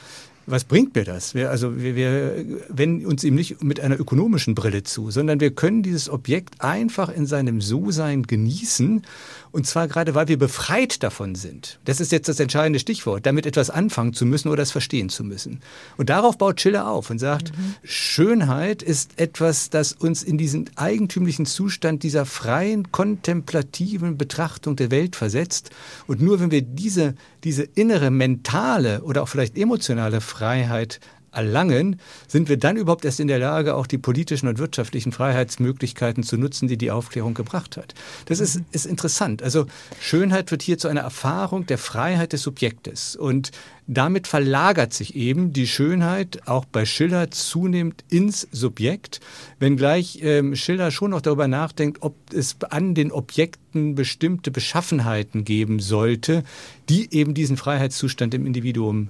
[0.51, 1.35] was bringt mir das?
[1.35, 5.51] Wir, also wir, wir wenden uns eben nicht mit einer ökonomischen Brille zu, sondern wir
[5.51, 9.03] können dieses Objekt einfach in seinem So-Sein genießen
[9.51, 11.79] und zwar gerade, weil wir befreit davon sind.
[11.85, 15.25] Das ist jetzt das entscheidende Stichwort, damit etwas anfangen zu müssen oder es verstehen zu
[15.25, 15.61] müssen.
[15.97, 17.75] Und darauf baut Schiller auf und sagt, mhm.
[17.83, 25.17] Schönheit ist etwas, das uns in diesen eigentümlichen Zustand dieser freien, kontemplativen Betrachtung der Welt
[25.17, 25.71] versetzt.
[26.07, 31.01] Und nur wenn wir diese, diese innere mentale oder auch vielleicht emotionale Freiheit
[31.33, 36.23] erlangen, sind wir dann überhaupt erst in der Lage, auch die politischen und wirtschaftlichen Freiheitsmöglichkeiten
[36.23, 37.95] zu nutzen, die die Aufklärung gebracht hat.
[38.27, 39.43] Das ist, ist interessant.
[39.43, 39.67] Also
[40.01, 43.17] Schönheit wird hier zu einer Erfahrung der Freiheit des Subjektes.
[43.17, 43.51] Und
[43.87, 49.21] damit verlagert sich eben die Schönheit auch bei Schiller zunehmend ins Subjekt,
[49.59, 55.81] wenngleich ähm, Schiller schon noch darüber nachdenkt, ob es an den Objekten bestimmte Beschaffenheiten geben
[55.81, 56.45] sollte,
[56.89, 59.09] die eben diesen Freiheitszustand im Individuum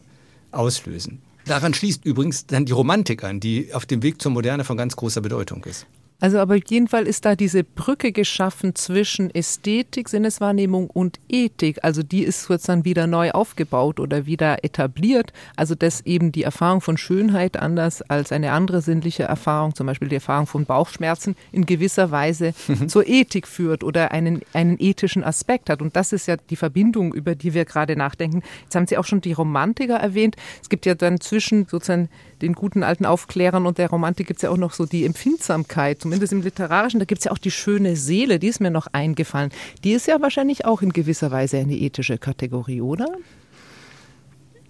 [0.52, 1.20] auslösen.
[1.48, 4.96] Daran schließt übrigens dann die Romantik an, die auf dem Weg zur Moderne von ganz
[4.96, 5.86] großer Bedeutung ist.
[6.20, 11.78] Also aber auf jeden Fall ist da diese Brücke geschaffen zwischen Ästhetik, Sinneswahrnehmung und Ethik.
[11.84, 15.32] Also die ist sozusagen wieder neu aufgebaut oder wieder etabliert.
[15.54, 20.08] Also dass eben die Erfahrung von Schönheit anders als eine andere sinnliche Erfahrung, zum Beispiel
[20.08, 22.52] die Erfahrung von Bauchschmerzen, in gewisser Weise
[22.88, 25.80] zur Ethik führt oder einen, einen ethischen Aspekt hat.
[25.80, 28.42] Und das ist ja die Verbindung, über die wir gerade nachdenken.
[28.64, 30.34] Jetzt haben Sie auch schon die Romantiker erwähnt.
[30.60, 32.08] Es gibt ja dann zwischen sozusagen
[32.42, 36.07] den guten alten Aufklärern und der Romantik gibt es ja auch noch so die Empfindsamkeit,
[36.08, 37.00] zumindest im Literarischen.
[37.00, 39.50] Da gibt es ja auch die schöne Seele, die ist mir noch eingefallen.
[39.84, 43.06] Die ist ja wahrscheinlich auch in gewisser Weise eine ethische Kategorie, oder?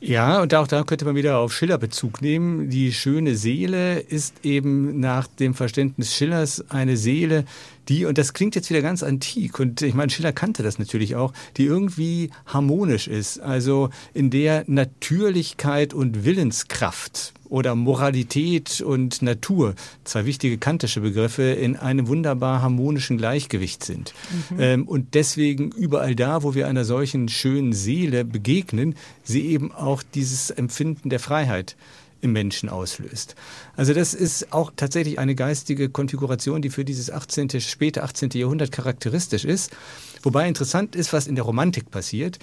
[0.00, 2.70] Ja, und auch da könnte man wieder auf Schiller Bezug nehmen.
[2.70, 7.44] Die schöne Seele ist eben nach dem Verständnis Schillers eine Seele,
[7.88, 11.16] die, und das klingt jetzt wieder ganz antik, und ich meine, Schiller kannte das natürlich
[11.16, 19.74] auch, die irgendwie harmonisch ist, also in der Natürlichkeit und Willenskraft oder Moralität und Natur,
[20.04, 24.12] zwei wichtige kantische Begriffe, in einem wunderbar harmonischen Gleichgewicht sind.
[24.50, 24.60] Mhm.
[24.60, 30.02] Ähm, und deswegen überall da, wo wir einer solchen schönen Seele begegnen, sie eben auch
[30.14, 31.76] dieses Empfinden der Freiheit
[32.20, 33.34] im Menschen auslöst.
[33.76, 38.30] Also das ist auch tatsächlich eine geistige Konfiguration, die für dieses 18., späte 18.
[38.34, 39.70] Jahrhundert charakteristisch ist.
[40.22, 42.38] Wobei interessant ist, was in der Romantik passiert.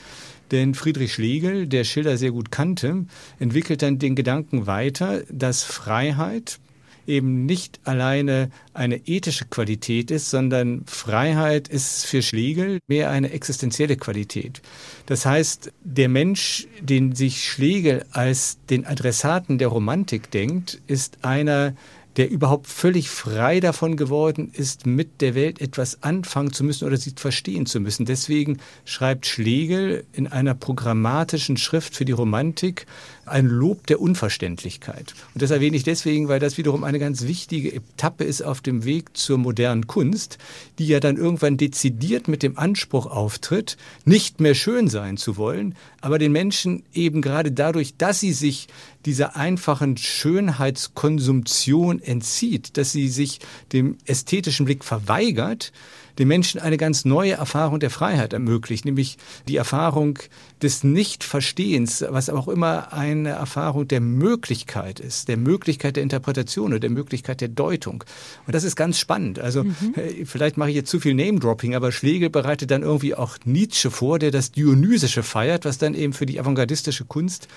[0.51, 3.05] Denn Friedrich Schlegel, der Schiller sehr gut kannte,
[3.39, 6.59] entwickelt dann den Gedanken weiter, dass Freiheit
[7.07, 13.97] eben nicht alleine eine ethische Qualität ist, sondern Freiheit ist für Schlegel mehr eine existenzielle
[13.97, 14.61] Qualität.
[15.05, 21.73] Das heißt, der Mensch, den sich Schlegel als den Adressaten der Romantik denkt, ist einer,
[22.17, 26.97] der überhaupt völlig frei davon geworden ist, mit der Welt etwas anfangen zu müssen oder
[26.97, 28.05] sie verstehen zu müssen.
[28.05, 32.85] Deswegen schreibt Schlegel in einer programmatischen Schrift für die Romantik
[33.25, 35.15] ein Lob der Unverständlichkeit.
[35.33, 38.85] Und das erwähne ich deswegen, weil das wiederum eine ganz wichtige Etappe ist auf dem
[38.85, 40.37] Weg zur modernen Kunst,
[40.79, 45.75] die ja dann irgendwann dezidiert mit dem Anspruch auftritt, nicht mehr schön sein zu wollen,
[46.01, 48.67] aber den Menschen eben gerade dadurch, dass sie sich
[49.05, 53.39] dieser einfachen Schönheitskonsumption entzieht, dass sie sich
[53.71, 55.71] dem ästhetischen Blick verweigert,
[56.19, 60.19] den Menschen eine ganz neue Erfahrung der Freiheit ermöglicht, nämlich die Erfahrung
[60.61, 66.79] des Nichtverstehens, was auch immer eine Erfahrung der Möglichkeit ist, der Möglichkeit der Interpretation oder
[66.79, 68.03] der Möglichkeit der Deutung.
[68.45, 69.39] Und das ist ganz spannend.
[69.39, 69.75] Also mhm.
[69.95, 73.91] Äh, vielleicht mache ich jetzt zu viel Name-Dropping, aber Schlegel bereitet dann irgendwie auch Nietzsche
[73.91, 77.47] vor, der das Dionysische feiert, was dann eben für die avantgardistische Kunst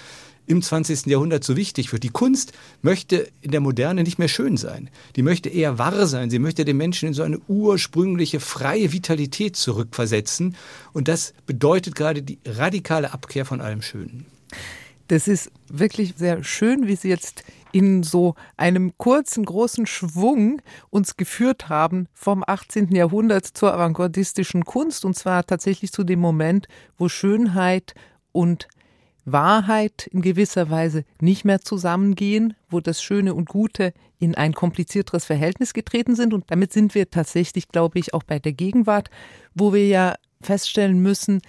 [0.48, 1.06] im 20.
[1.06, 2.02] Jahrhundert so wichtig wird.
[2.02, 4.90] Die Kunst möchte in der Moderne nicht mehr schön sein.
[5.16, 6.30] Die möchte eher wahr sein.
[6.30, 10.56] Sie möchte den Menschen in so eine ursprüngliche freie Vitalität zurückversetzen.
[10.92, 14.26] Und das bedeutet gerade die radikale Abkehr von allem Schönen.
[15.08, 21.16] Das ist wirklich sehr schön, wie Sie jetzt in so einem kurzen, großen Schwung uns
[21.16, 22.94] geführt haben vom 18.
[22.94, 27.94] Jahrhundert zur avantgardistischen Kunst und zwar tatsächlich zu dem Moment, wo Schönheit
[28.32, 28.68] und
[29.32, 35.24] Wahrheit in gewisser Weise nicht mehr zusammengehen, wo das Schöne und Gute in ein komplizierteres
[35.24, 36.34] Verhältnis getreten sind.
[36.34, 39.10] Und damit sind wir tatsächlich, glaube ich, auch bei der Gegenwart,
[39.54, 41.40] wo wir ja feststellen müssen,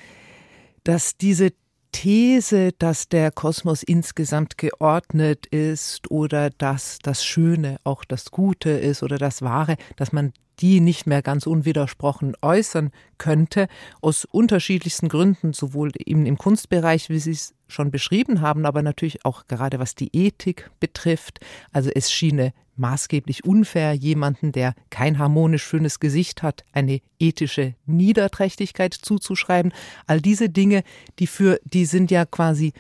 [0.83, 1.51] dass diese
[1.91, 9.01] These, dass der Kosmos insgesamt geordnet ist oder dass das Schöne auch das Gute ist
[9.01, 13.67] oder das Wahre, dass man die nicht mehr ganz unwidersprochen äußern könnte,
[14.01, 19.25] aus unterschiedlichsten Gründen, sowohl eben im Kunstbereich, wie Sie es schon beschrieben haben, aber natürlich
[19.25, 21.39] auch gerade was die Ethik betrifft.
[21.71, 28.93] Also es schiene maßgeblich unfair, jemanden, der kein harmonisch schönes Gesicht hat, eine ethische Niederträchtigkeit
[28.93, 29.73] zuzuschreiben.
[30.07, 30.83] All diese Dinge,
[31.19, 32.73] die für, die sind ja quasi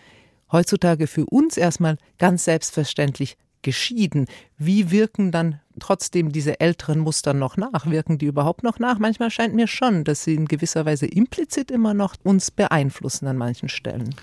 [0.51, 4.25] heutzutage für uns erstmal ganz selbstverständlich geschieden.
[4.57, 7.89] Wie wirken dann trotzdem diese älteren Muster noch nach?
[7.89, 8.99] Wirken die überhaupt noch nach?
[8.99, 13.37] Manchmal scheint mir schon, dass sie in gewisser Weise implizit immer noch uns beeinflussen an
[13.37, 14.15] manchen Stellen.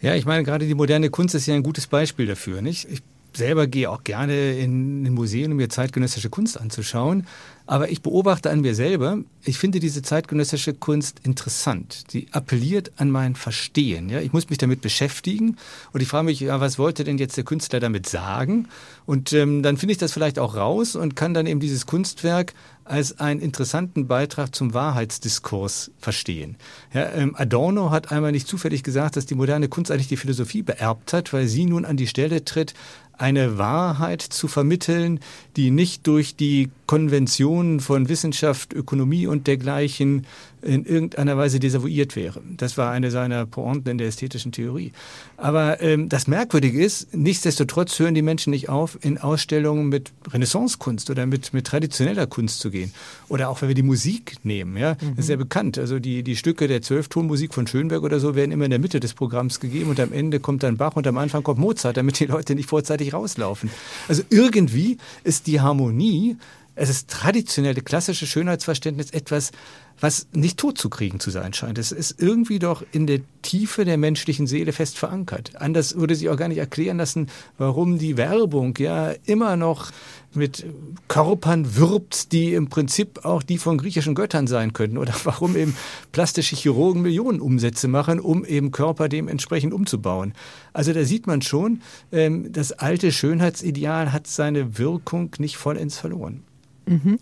[0.00, 2.62] Ja, ich meine, gerade die moderne Kunst ist ja ein gutes Beispiel dafür.
[2.62, 2.88] Nicht?
[2.90, 3.02] Ich
[3.36, 7.26] selber gehe auch gerne in ein Museum, um mir zeitgenössische Kunst anzuschauen.
[7.66, 12.04] Aber ich beobachte an mir selber, ich finde diese zeitgenössische Kunst interessant.
[12.08, 14.08] Sie appelliert an mein Verstehen.
[14.08, 14.20] Ja?
[14.20, 15.56] Ich muss mich damit beschäftigen
[15.92, 18.68] und ich frage mich, ja, was wollte denn jetzt der Künstler damit sagen?
[19.06, 22.54] Und ähm, dann finde ich das vielleicht auch raus und kann dann eben dieses Kunstwerk
[22.84, 26.56] als einen interessanten Beitrag zum Wahrheitsdiskurs verstehen.
[26.92, 30.62] Ja, ähm, Adorno hat einmal nicht zufällig gesagt, dass die moderne Kunst eigentlich die Philosophie
[30.62, 32.74] beerbt hat, weil sie nun an die Stelle tritt,
[33.20, 35.20] eine Wahrheit zu vermitteln,
[35.56, 40.26] die nicht durch die Konvention Funktionen von Wissenschaft, Ökonomie und dergleichen
[40.62, 42.40] in irgendeiner Weise desavouiert wäre.
[42.56, 44.92] Das war eine seiner Pointen in der ästhetischen Theorie.
[45.36, 51.10] Aber ähm, das Merkwürdige ist, nichtsdestotrotz hören die Menschen nicht auf, in Ausstellungen mit Renaissancekunst
[51.10, 52.92] oder mit, mit traditioneller Kunst zu gehen.
[53.28, 55.16] Oder auch wenn wir die Musik nehmen, ja, mhm.
[55.16, 55.78] das ist ja bekannt.
[55.78, 59.00] Also die, die Stücke der Zwölftonmusik von Schönberg oder so werden immer in der Mitte
[59.00, 62.20] des Programms gegeben und am Ende kommt dann Bach und am Anfang kommt Mozart, damit
[62.20, 63.70] die Leute nicht vorzeitig rauslaufen.
[64.08, 66.36] Also irgendwie ist die Harmonie
[66.80, 69.52] es ist traditionelle, klassische Schönheitsverständnis etwas,
[70.00, 71.76] was nicht totzukriegen zu sein scheint.
[71.76, 75.52] Es ist irgendwie doch in der Tiefe der menschlichen Seele fest verankert.
[75.56, 79.90] Anders würde sich auch gar nicht erklären lassen, warum die Werbung ja immer noch
[80.32, 80.64] mit
[81.06, 84.96] Körpern wirbt, die im Prinzip auch die von griechischen Göttern sein könnten.
[84.96, 85.76] Oder warum eben
[86.12, 90.32] plastische Chirurgen Millionen Umsätze machen, um eben Körper dementsprechend umzubauen.
[90.72, 96.42] Also da sieht man schon, ähm, das alte Schönheitsideal hat seine Wirkung nicht vollends verloren.
[96.90, 97.18] Mhm.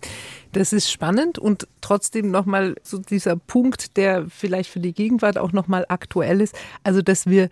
[0.51, 5.51] Das ist spannend und trotzdem nochmal so dieser Punkt, der vielleicht für die Gegenwart auch
[5.51, 6.55] nochmal aktuell ist.
[6.83, 7.49] Also, dass wir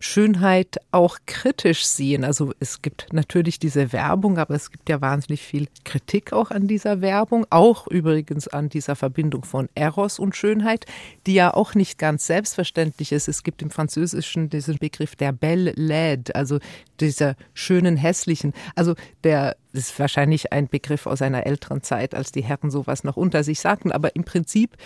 [0.00, 2.24] Schönheit auch kritisch sehen.
[2.24, 6.68] Also es gibt natürlich diese Werbung, aber es gibt ja wahnsinnig viel Kritik auch an
[6.68, 10.86] dieser Werbung, auch übrigens an dieser Verbindung von Eros und Schönheit,
[11.26, 13.28] die ja auch nicht ganz selbstverständlich ist.
[13.28, 16.58] Es gibt im Französischen diesen Begriff der Belle Laide, also
[17.00, 18.52] dieser schönen hässlichen.
[18.76, 23.16] Also der ist wahrscheinlich ein Begriff aus einer älteren Zeit, als die Herren sowas noch
[23.16, 24.76] unter sich sagten, aber im Prinzip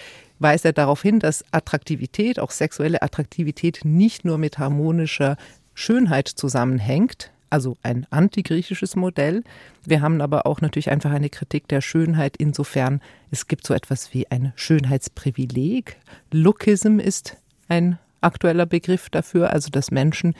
[0.43, 5.37] weist er darauf hin, dass Attraktivität, auch sexuelle Attraktivität, nicht nur mit harmonischer
[5.75, 9.45] Schönheit zusammenhängt, also ein antigriechisches Modell.
[9.85, 13.01] Wir haben aber auch natürlich einfach eine Kritik der Schönheit insofern,
[13.31, 15.99] es gibt so etwas wie ein Schönheitsprivileg.
[16.31, 17.37] Lookism ist
[17.69, 20.35] ein aktueller Begriff dafür, also dass Menschen,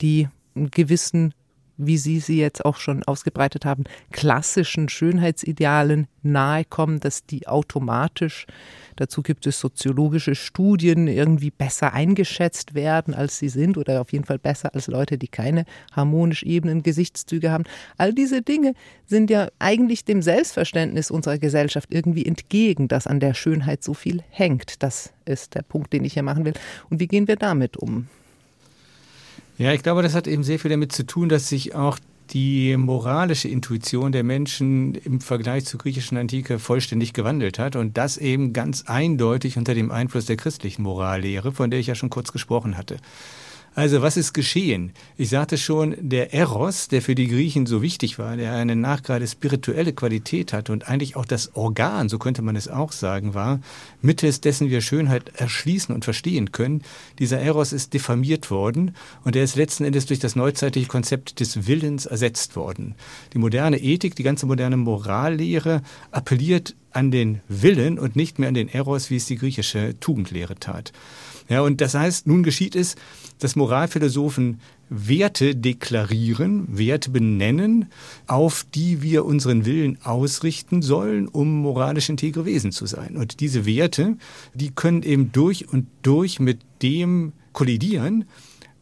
[0.00, 1.34] die einen gewissen
[1.76, 8.46] wie Sie sie jetzt auch schon ausgebreitet haben, klassischen Schönheitsidealen nahe kommen, dass die automatisch,
[8.96, 14.24] dazu gibt es soziologische Studien, irgendwie besser eingeschätzt werden, als sie sind oder auf jeden
[14.24, 17.64] Fall besser als Leute, die keine harmonisch ebenen Gesichtszüge haben.
[17.96, 18.74] All diese Dinge
[19.06, 24.22] sind ja eigentlich dem Selbstverständnis unserer Gesellschaft irgendwie entgegen, dass an der Schönheit so viel
[24.30, 24.82] hängt.
[24.82, 26.54] Das ist der Punkt, den ich hier machen will.
[26.90, 28.08] Und wie gehen wir damit um?
[29.62, 31.96] Ja, ich glaube, das hat eben sehr viel damit zu tun, dass sich auch
[32.30, 38.16] die moralische Intuition der Menschen im Vergleich zur griechischen Antike vollständig gewandelt hat und das
[38.16, 42.32] eben ganz eindeutig unter dem Einfluss der christlichen Morallehre, von der ich ja schon kurz
[42.32, 42.96] gesprochen hatte.
[43.74, 44.92] Also was ist geschehen?
[45.16, 49.26] Ich sagte schon, der Eros, der für die Griechen so wichtig war, der eine nachgerade
[49.26, 53.60] spirituelle Qualität hatte und eigentlich auch das Organ, so könnte man es auch sagen, war,
[54.02, 56.82] mittels dessen wir Schönheit erschließen und verstehen können.
[57.18, 61.66] Dieser Eros ist diffamiert worden und er ist letzten Endes durch das neuzeitliche Konzept des
[61.66, 62.94] Willens ersetzt worden.
[63.32, 65.80] Die moderne Ethik, die ganze moderne Morallehre
[66.10, 70.56] appelliert an den Willen und nicht mehr an den Eros, wie es die griechische Tugendlehre
[70.56, 70.92] tat.
[71.48, 72.96] Ja, und das heißt, nun geschieht es,
[73.38, 77.86] dass Moralphilosophen Werte deklarieren, Werte benennen,
[78.26, 83.16] auf die wir unseren Willen ausrichten sollen, um moralisch integre Wesen zu sein.
[83.16, 84.16] Und diese Werte,
[84.54, 88.26] die können eben durch und durch mit dem kollidieren,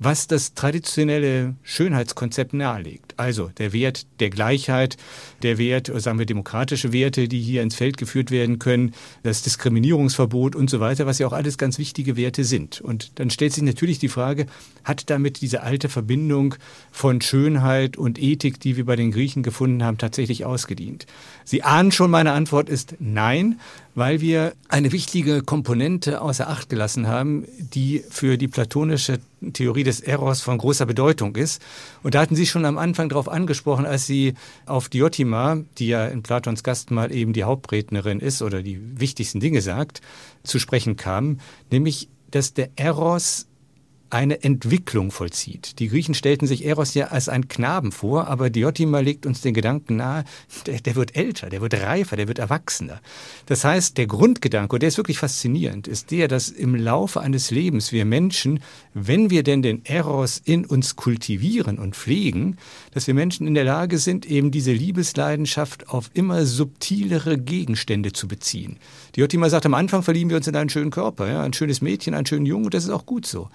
[0.00, 3.12] was das traditionelle Schönheitskonzept nahelegt.
[3.18, 4.96] Also der Wert der Gleichheit,
[5.42, 10.56] der Wert, sagen wir, demokratische Werte, die hier ins Feld geführt werden können, das Diskriminierungsverbot
[10.56, 12.80] und so weiter, was ja auch alles ganz wichtige Werte sind.
[12.80, 14.46] Und dann stellt sich natürlich die Frage,
[14.84, 16.54] hat damit diese alte Verbindung
[16.90, 21.06] von Schönheit und Ethik, die wir bei den Griechen gefunden haben, tatsächlich ausgedient?
[21.44, 23.60] Sie ahnen schon, meine Antwort ist nein,
[24.00, 29.18] weil wir eine wichtige Komponente außer Acht gelassen haben, die für die platonische
[29.52, 31.60] Theorie des Eros von großer Bedeutung ist.
[32.02, 34.32] Und da hatten Sie schon am Anfang darauf angesprochen, als Sie
[34.64, 39.60] auf Diotima, die ja in Platons Gastmahl eben die Hauptrednerin ist oder die wichtigsten Dinge
[39.60, 40.00] sagt,
[40.44, 41.38] zu sprechen kamen,
[41.70, 43.48] nämlich dass der Eros
[44.10, 45.78] eine Entwicklung vollzieht.
[45.78, 49.54] Die Griechen stellten sich Eros ja als einen Knaben vor, aber Diotima legt uns den
[49.54, 50.24] Gedanken nahe,
[50.66, 53.00] der, der, wird älter, der wird reifer, der wird erwachsener.
[53.46, 57.50] Das heißt, der Grundgedanke, und der ist wirklich faszinierend, ist der, dass im Laufe eines
[57.50, 58.60] Lebens wir Menschen,
[58.94, 62.56] wenn wir denn den Eros in uns kultivieren und pflegen,
[62.92, 68.28] dass wir Menschen in der Lage sind, eben diese Liebesleidenschaft auf immer subtilere Gegenstände zu
[68.28, 68.78] beziehen.
[69.14, 72.14] Diotima sagt, am Anfang verlieben wir uns in einen schönen Körper, ja, ein schönes Mädchen,
[72.14, 73.48] einen schönen Jungen, und das ist auch gut so.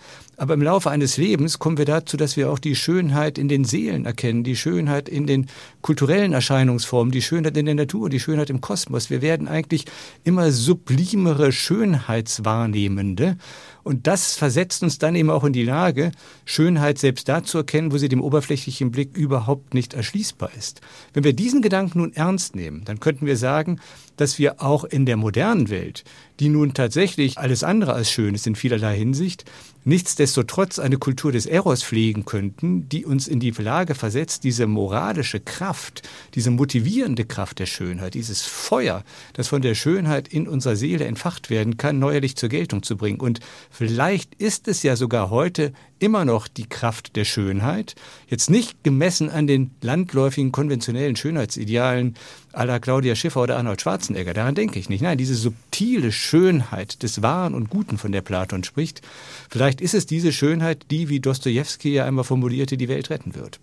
[0.45, 3.65] Aber im Laufe eines Lebens kommen wir dazu, dass wir auch die Schönheit in den
[3.65, 5.47] Seelen erkennen, die Schönheit in den
[5.81, 9.10] kulturellen Erscheinungsformen, die Schönheit in der Natur, die Schönheit im Kosmos.
[9.10, 9.86] Wir werden eigentlich
[10.23, 13.38] immer sublimere Schönheitswahrnehmende.
[13.81, 16.12] Und das versetzt uns dann eben auch in die Lage,
[16.45, 20.81] Schönheit selbst da zu erkennen, wo sie dem oberflächlichen Blick überhaupt nicht erschließbar ist.
[21.13, 23.79] Wenn wir diesen Gedanken nun ernst nehmen, dann könnten wir sagen,
[24.17, 26.04] dass wir auch in der modernen Welt,
[26.39, 29.45] die nun tatsächlich alles andere als schön ist in vielerlei Hinsicht,
[29.86, 35.39] nichtsdestotrotz eine Kultur des Eros pflegen könnten, die uns in die Lage versetzt, diese moralische
[35.39, 36.01] Kraft,
[36.34, 41.49] diese motivierende Kraft der Schönheit, dieses Feuer, das von der Schönheit in unserer Seele entfacht
[41.49, 43.19] werden kann, neuerlich zur Geltung zu bringen.
[43.19, 47.95] Und vielleicht ist es ja sogar heute immer noch die Kraft der Schönheit,
[48.28, 52.15] jetzt nicht gemessen an den landläufigen konventionellen Schönheitsidealen
[52.55, 54.33] aller Claudia Schiffer oder Arnold Schwarzenegger.
[54.33, 55.01] Daran denke ich nicht.
[55.01, 59.01] Nein, diese subtile Schönheit des Wahren und Guten, von der Platon spricht,
[59.49, 63.59] vielleicht ist es diese Schönheit, die, wie Dostoevsky ja einmal formulierte, die Welt retten wird.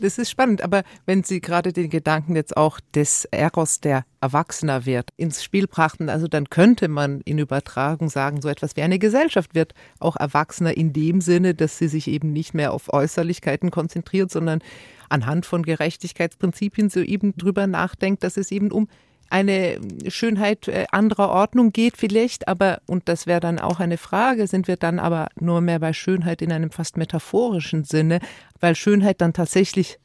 [0.00, 4.86] Das ist spannend, aber wenn Sie gerade den Gedanken jetzt auch des Eros, der erwachsener
[4.86, 8.98] wird, ins Spiel brachten, also dann könnte man in Übertragung sagen, so etwas wie eine
[8.98, 13.70] Gesellschaft wird auch erwachsener in dem Sinne, dass sie sich eben nicht mehr auf Äußerlichkeiten
[13.70, 14.60] konzentriert, sondern
[15.08, 18.88] anhand von Gerechtigkeitsprinzipien so eben drüber nachdenkt, dass es eben um
[19.30, 24.46] eine Schönheit äh, anderer Ordnung geht vielleicht, aber, und das wäre dann auch eine Frage,
[24.46, 28.20] sind wir dann aber nur mehr bei Schönheit in einem fast metaphorischen Sinne,
[28.60, 29.98] weil Schönheit dann tatsächlich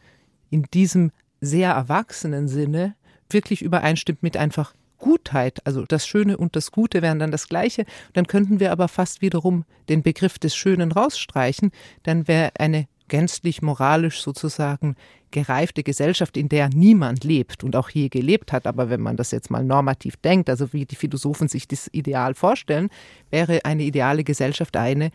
[0.50, 2.96] in diesem sehr erwachsenen Sinne
[3.30, 7.86] wirklich übereinstimmt mit einfach Gutheit, also das Schöne und das Gute wären dann das Gleiche.
[8.14, 11.72] Dann könnten wir aber fast wiederum den Begriff des Schönen rausstreichen.
[12.04, 14.96] Dann wäre eine gänzlich moralisch sozusagen
[15.32, 18.66] gereifte Gesellschaft, in der niemand lebt und auch je gelebt hat.
[18.66, 22.34] Aber wenn man das jetzt mal normativ denkt, also wie die Philosophen sich das Ideal
[22.34, 22.90] vorstellen,
[23.30, 25.12] wäre eine ideale Gesellschaft eine,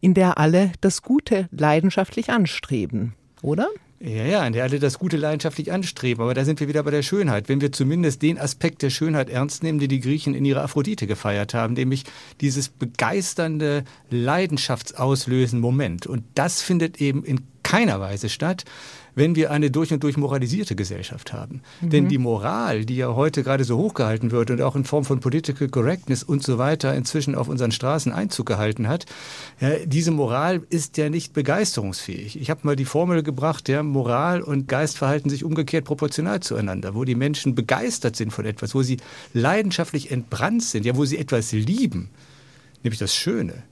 [0.00, 3.68] in der alle das Gute leidenschaftlich anstreben, oder?
[4.00, 6.22] Ja, ja, in der alle das Gute leidenschaftlich anstreben.
[6.22, 7.48] Aber da sind wir wieder bei der Schönheit.
[7.48, 11.06] Wenn wir zumindest den Aspekt der Schönheit ernst nehmen, den die Griechen in ihrer Aphrodite
[11.06, 12.04] gefeiert haben, nämlich
[12.40, 16.06] dieses begeisternde, leidenschaftsauslösen Moment.
[16.06, 18.64] Und das findet eben in keiner Weise statt,
[19.14, 21.62] wenn wir eine durch und durch moralisierte Gesellschaft haben.
[21.80, 21.90] Mhm.
[21.90, 25.20] Denn die Moral, die ja heute gerade so hochgehalten wird und auch in Form von
[25.20, 29.06] Political Correctness und so weiter inzwischen auf unseren Straßen Einzug gehalten hat,
[29.60, 32.40] ja, diese Moral ist ja nicht begeisterungsfähig.
[32.40, 36.94] Ich habe mal die Formel gebracht, ja, Moral und Geist verhalten sich umgekehrt proportional zueinander,
[36.94, 38.98] wo die Menschen begeistert sind von etwas, wo sie
[39.32, 42.10] leidenschaftlich entbrannt sind, ja, wo sie etwas lieben,
[42.82, 43.62] nämlich das Schöne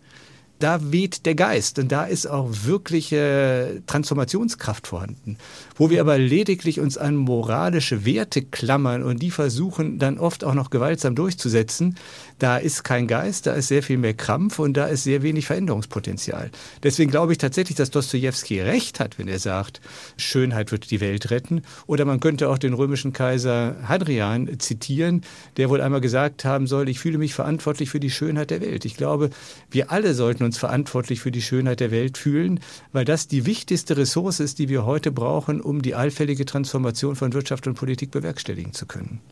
[0.62, 5.36] da weht der Geist und da ist auch wirkliche Transformationskraft vorhanden.
[5.76, 10.54] Wo wir aber lediglich uns an moralische Werte klammern und die versuchen dann oft auch
[10.54, 11.96] noch gewaltsam durchzusetzen,
[12.38, 15.46] da ist kein Geist, da ist sehr viel mehr Krampf und da ist sehr wenig
[15.46, 16.50] Veränderungspotenzial.
[16.82, 19.80] Deswegen glaube ich tatsächlich, dass Dostoevsky recht hat, wenn er sagt,
[20.16, 21.62] Schönheit wird die Welt retten.
[21.86, 25.22] Oder man könnte auch den römischen Kaiser Hadrian zitieren,
[25.56, 28.84] der wohl einmal gesagt haben soll, ich fühle mich verantwortlich für die Schönheit der Welt.
[28.84, 29.30] Ich glaube,
[29.70, 32.60] wir alle sollten uns uns verantwortlich für die Schönheit der Welt fühlen,
[32.92, 37.32] weil das die wichtigste Ressource ist, die wir heute brauchen, um die allfällige Transformation von
[37.32, 39.22] Wirtschaft und Politik bewerkstelligen zu können.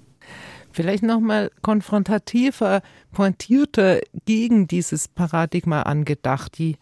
[0.73, 2.81] Vielleicht nochmal konfrontativer,
[3.13, 6.57] pointierter gegen dieses Paradigma angedacht.
[6.57, 6.77] Die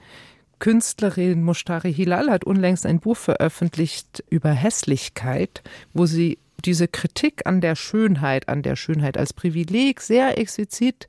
[0.61, 7.61] Künstlerin Mushtari Hilal hat unlängst ein Buch veröffentlicht über Hässlichkeit, wo sie diese Kritik an
[7.61, 11.09] der Schönheit, an der Schönheit als Privileg sehr explizit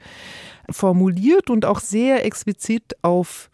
[0.69, 3.49] formuliert und auch sehr explizit auf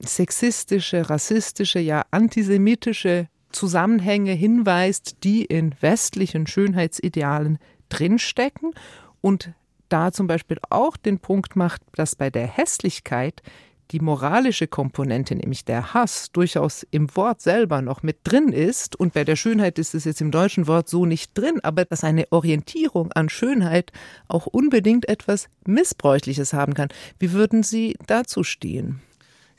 [0.00, 8.72] sexistische, rassistische, ja antisemitische Zusammenhänge hinweist, die in westlichen Schönheitsidealen drinstecken
[9.20, 9.50] und
[9.88, 13.42] da zum Beispiel auch den Punkt macht, dass bei der Hässlichkeit
[13.90, 18.96] die moralische Komponente, nämlich der Hass, durchaus im Wort selber noch mit drin ist.
[18.96, 22.04] Und bei der Schönheit ist es jetzt im deutschen Wort so nicht drin, aber dass
[22.04, 23.92] eine Orientierung an Schönheit
[24.28, 26.88] auch unbedingt etwas Missbräuchliches haben kann.
[27.18, 29.00] Wie würden Sie dazu stehen?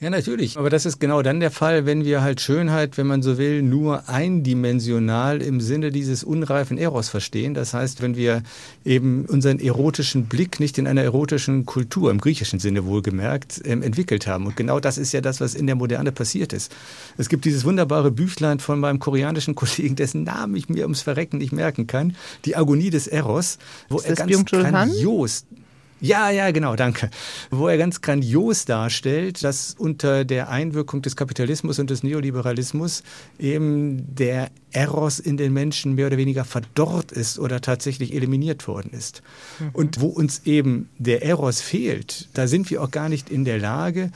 [0.01, 0.57] Ja, natürlich.
[0.57, 3.61] Aber das ist genau dann der Fall, wenn wir halt Schönheit, wenn man so will,
[3.61, 7.53] nur eindimensional im Sinne dieses unreifen Eros verstehen.
[7.53, 8.43] Das heißt, wenn wir
[8.85, 14.25] eben unseren erotischen Blick nicht in einer erotischen Kultur, im griechischen Sinne wohlgemerkt, ähm, entwickelt
[14.25, 14.45] haben.
[14.45, 16.73] Und genau das ist ja das, was in der Moderne passiert ist.
[17.17, 21.39] Es gibt dieses wunderbare Büchlein von meinem koreanischen Kollegen, dessen Namen ich mir ums Verrecken
[21.39, 23.57] nicht merken kann, Die Agonie des Eros,
[23.89, 25.45] wo ist er ganz grandios...
[25.51, 25.58] Han?
[26.01, 27.09] Ja, ja, genau, danke.
[27.51, 33.03] Wo er ganz grandios darstellt, dass unter der Einwirkung des Kapitalismus und des Neoliberalismus
[33.37, 38.91] eben der Eros in den Menschen mehr oder weniger verdorrt ist oder tatsächlich eliminiert worden
[38.91, 39.21] ist.
[39.59, 39.69] Mhm.
[39.73, 43.59] Und wo uns eben der Eros fehlt, da sind wir auch gar nicht in der
[43.59, 44.11] Lage,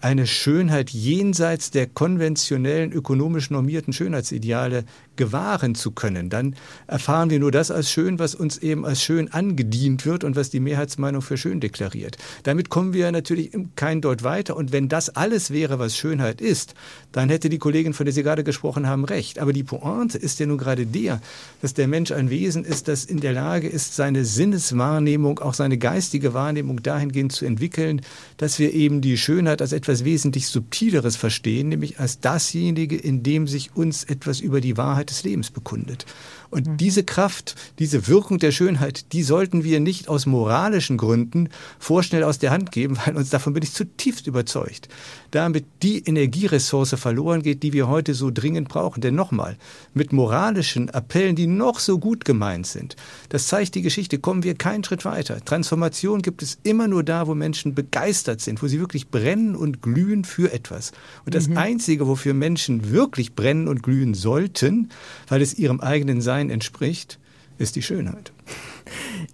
[0.00, 4.84] eine Schönheit jenseits der konventionellen ökonomisch normierten Schönheitsideale
[5.18, 9.30] gewahren zu können, dann erfahren wir nur das als schön, was uns eben als schön
[9.30, 12.16] angedient wird und was die Mehrheitsmeinung für schön deklariert.
[12.44, 14.56] Damit kommen wir natürlich kein Deut weiter.
[14.56, 16.74] Und wenn das alles wäre, was Schönheit ist,
[17.12, 19.38] dann hätte die Kollegin, von der Sie gerade gesprochen haben, recht.
[19.38, 21.20] Aber die Pointe ist ja nun gerade der,
[21.60, 25.76] dass der Mensch ein Wesen ist, das in der Lage ist, seine Sinneswahrnehmung, auch seine
[25.78, 28.00] geistige Wahrnehmung dahingehend zu entwickeln,
[28.36, 33.48] dass wir eben die Schönheit als etwas wesentlich Subtileres verstehen, nämlich als dasjenige, in dem
[33.48, 36.06] sich uns etwas über die Wahrheit des Lebens bekundet.
[36.50, 36.76] Und mhm.
[36.78, 42.38] diese Kraft, diese Wirkung der Schönheit, die sollten wir nicht aus moralischen Gründen vorschnell aus
[42.38, 44.88] der Hand geben, weil uns davon bin ich zutiefst überzeugt.
[45.30, 49.00] Damit die Energieressource verloren geht, die wir heute so dringend brauchen.
[49.00, 49.56] Denn nochmal,
[49.92, 52.96] mit moralischen Appellen, die noch so gut gemeint sind,
[53.28, 55.44] das zeigt die Geschichte, kommen wir keinen Schritt weiter.
[55.44, 59.82] Transformation gibt es immer nur da, wo Menschen begeistert sind, wo sie wirklich brennen und
[59.82, 60.92] glühen für etwas.
[61.26, 61.58] Und das mhm.
[61.58, 64.88] Einzige, wofür Menschen wirklich brennen und glühen sollten,
[65.28, 67.18] weil es ihrem eigenen Sein Sein entspricht,
[67.58, 68.32] ist die Schönheit.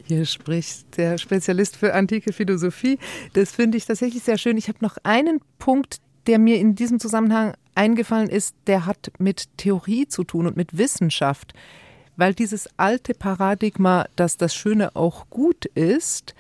[0.05, 2.98] Hier spricht der Spezialist für antike Philosophie.
[3.34, 4.57] Das finde ich tatsächlich sehr schön.
[4.57, 9.48] Ich habe noch einen Punkt, der mir in diesem Zusammenhang eingefallen ist, der hat mit
[9.59, 11.52] Theorie zu tun und mit Wissenschaft.
[12.16, 16.34] Weil dieses alte Paradigma, dass das Schöne auch gut ist,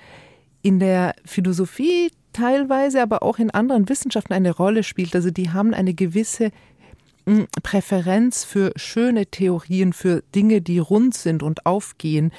[0.62, 5.14] in der Philosophie teilweise, aber auch in anderen Wissenschaften eine Rolle spielt.
[5.14, 6.52] Also die haben eine gewisse
[7.62, 12.32] Präferenz für schöne Theorien, für Dinge, die rund sind und aufgehen.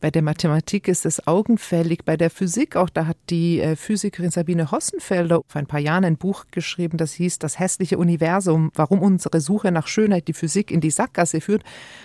[0.00, 4.32] Bei der Mathematik ist es augenfällig, bei der Physik auch, da hat die äh, Physikerin
[4.32, 9.00] Sabine Hossenfelder vor ein paar Jahren ein Buch geschrieben, das hieß Das hässliche Universum, warum
[9.00, 11.62] unsere Suche nach Schönheit die Physik in die Sackgasse führt.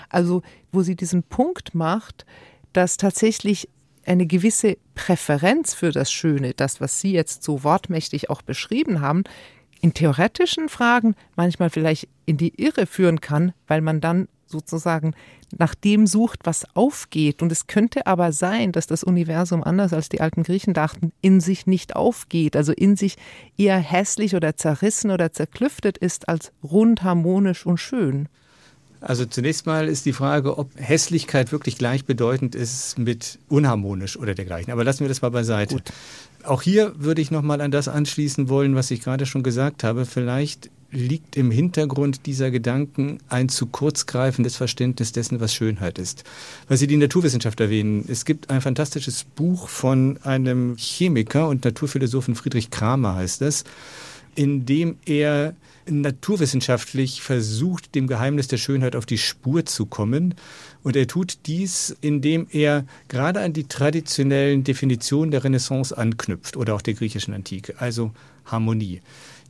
[0.10, 2.28] Also, wo sie diesen Punkt macht,
[2.72, 3.68] dass tatsächlich
[4.06, 9.24] eine gewisse Präferenz für das Schöne, das, was Sie jetzt so wortmächtig auch beschrieben haben,
[9.82, 15.14] in theoretischen Fragen manchmal vielleicht in die Irre führen kann, weil man dann sozusagen
[15.58, 17.42] nach dem sucht, was aufgeht.
[17.42, 21.40] Und es könnte aber sein, dass das Universum, anders als die alten Griechen dachten, in
[21.40, 23.16] sich nicht aufgeht, also in sich
[23.58, 28.28] eher hässlich oder zerrissen oder zerklüftet ist als rund, harmonisch und schön.
[29.00, 34.74] Also zunächst mal ist die Frage, ob Hässlichkeit wirklich gleichbedeutend ist mit unharmonisch oder dergleichen.
[34.74, 35.76] Aber lassen wir das mal beiseite.
[35.76, 35.94] Gut.
[36.48, 39.84] Auch hier würde ich noch mal an das anschließen wollen, was ich gerade schon gesagt
[39.84, 40.06] habe.
[40.06, 46.24] Vielleicht liegt im Hintergrund dieser Gedanken ein zu kurzgreifendes Verständnis dessen, was Schönheit ist.
[46.70, 52.36] Weil Sie die Naturwissenschaft erwähnen, es gibt ein fantastisches Buch von einem Chemiker und Naturphilosophen
[52.36, 53.66] Friedrich Kramer heißt das,
[54.38, 55.56] in dem er
[55.90, 60.36] naturwissenschaftlich versucht, dem Geheimnis der Schönheit auf die Spur zu kommen.
[60.84, 66.76] Und er tut dies, indem er gerade an die traditionellen Definitionen der Renaissance anknüpft oder
[66.76, 68.12] auch der griechischen Antike, also
[68.46, 69.02] Harmonie.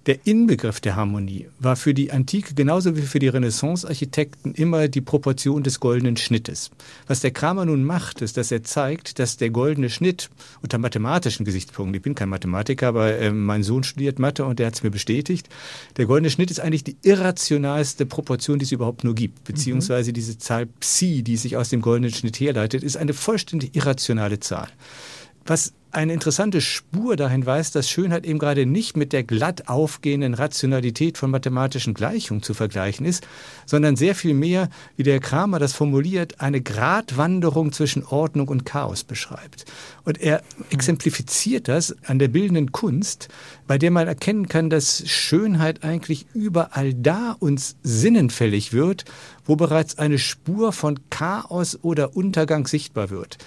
[0.07, 5.01] Der Inbegriff der Harmonie war für die Antike genauso wie für die Renaissance-Architekten immer die
[5.01, 6.71] Proportion des goldenen Schnittes.
[7.07, 10.29] Was der Kramer nun macht, ist, dass er zeigt, dass der goldene Schnitt
[10.61, 14.67] unter mathematischen Gesichtspunkten, ich bin kein Mathematiker, aber äh, mein Sohn studiert Mathe und der
[14.67, 15.49] hat es mir bestätigt,
[15.97, 19.43] der goldene Schnitt ist eigentlich die irrationalste Proportion, die es überhaupt nur gibt.
[19.43, 24.39] Beziehungsweise diese Zahl Psi, die sich aus dem goldenen Schnitt herleitet, ist eine vollständig irrationale
[24.39, 24.69] Zahl.
[25.47, 30.33] Was eine interessante Spur dahin weist, dass Schönheit eben gerade nicht mit der glatt aufgehenden
[30.33, 33.25] Rationalität von mathematischen Gleichungen zu vergleichen ist,
[33.65, 39.05] sondern sehr viel mehr, wie der Kramer das formuliert, eine Gratwanderung zwischen Ordnung und Chaos
[39.05, 39.63] beschreibt.
[40.03, 43.29] Und er exemplifiziert das an der bildenden Kunst,
[43.65, 49.05] bei der man erkennen kann, dass Schönheit eigentlich überall da uns sinnenfällig wird,
[49.45, 53.37] wo bereits eine Spur von Chaos oder Untergang sichtbar wird.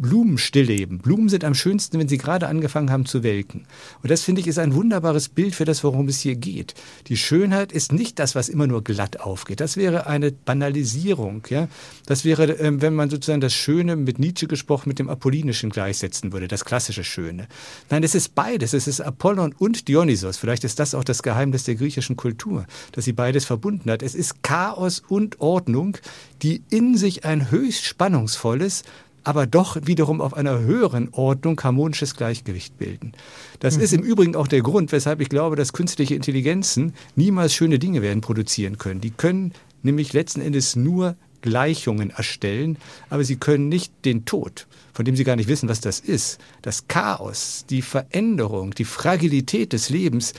[0.00, 0.98] Blumen stillleben.
[0.98, 3.66] Blumen sind am schönsten, wenn sie gerade angefangen haben zu welken.
[4.02, 6.74] Und das finde ich ist ein wunderbares Bild für das, worum es hier geht.
[7.08, 9.60] Die Schönheit ist nicht das, was immer nur glatt aufgeht.
[9.60, 11.42] Das wäre eine Banalisierung.
[11.50, 11.68] Ja?
[12.06, 16.32] Das wäre, ähm, wenn man sozusagen das Schöne mit Nietzsche gesprochen mit dem Apollinischen gleichsetzen
[16.32, 17.48] würde, das klassische Schöne.
[17.90, 18.72] Nein, es ist beides.
[18.72, 20.36] Es ist Apollon und Dionysos.
[20.36, 24.02] Vielleicht ist das auch das Geheimnis der griechischen Kultur, dass sie beides verbunden hat.
[24.02, 25.98] Es ist Chaos und Ordnung,
[26.42, 28.84] die in sich ein höchst spannungsvolles,
[29.24, 33.12] aber doch wiederum auf einer höheren Ordnung harmonisches Gleichgewicht bilden.
[33.60, 33.82] Das mhm.
[33.82, 38.02] ist im Übrigen auch der Grund, weshalb ich glaube, dass künstliche Intelligenzen niemals schöne Dinge
[38.02, 39.00] werden produzieren können.
[39.00, 39.52] Die können
[39.82, 42.78] nämlich letzten Endes nur Gleichungen erstellen,
[43.10, 46.40] aber sie können nicht den Tod, von dem sie gar nicht wissen, was das ist,
[46.62, 50.34] das Chaos, die Veränderung, die Fragilität des Lebs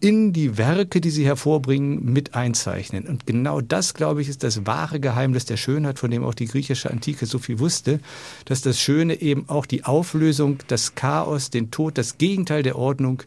[0.00, 3.06] in die Werke, die sie hervorbringen, mit einzeichnen.
[3.06, 6.46] Und genau das, glaube ich, ist das wahre Geheimnis der Schönheit, von dem auch die
[6.46, 8.00] griechische Antike so viel wusste,
[8.44, 13.22] dass das Schöne eben auch die Auflösung, das Chaos, den Tod, das Gegenteil der Ordnung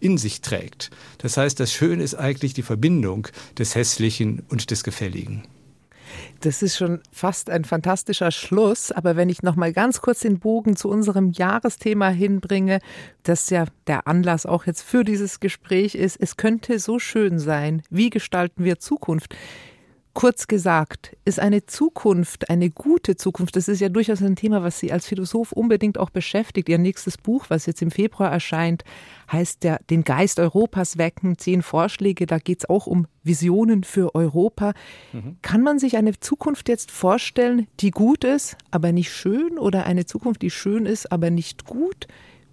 [0.00, 0.90] in sich trägt.
[1.18, 5.42] Das heißt, das Schöne ist eigentlich die Verbindung des Hässlichen und des Gefälligen.
[6.44, 8.92] Das ist schon fast ein fantastischer Schluss.
[8.92, 12.80] Aber wenn ich noch mal ganz kurz den Bogen zu unserem Jahresthema hinbringe,
[13.22, 17.82] das ja der Anlass auch jetzt für dieses Gespräch ist, es könnte so schön sein.
[17.88, 19.34] Wie gestalten wir Zukunft?
[20.14, 24.78] Kurz gesagt, ist eine Zukunft, eine gute Zukunft, das ist ja durchaus ein Thema, was
[24.78, 26.68] Sie als Philosoph unbedingt auch beschäftigt.
[26.68, 28.84] Ihr nächstes Buch, was jetzt im Februar erscheint,
[29.32, 34.14] heißt ja Den Geist Europas wecken, zehn Vorschläge, da geht es auch um Visionen für
[34.14, 34.72] Europa.
[35.12, 35.38] Mhm.
[35.42, 40.06] Kann man sich eine Zukunft jetzt vorstellen, die gut ist, aber nicht schön oder eine
[40.06, 42.06] Zukunft, die schön ist, aber nicht gut?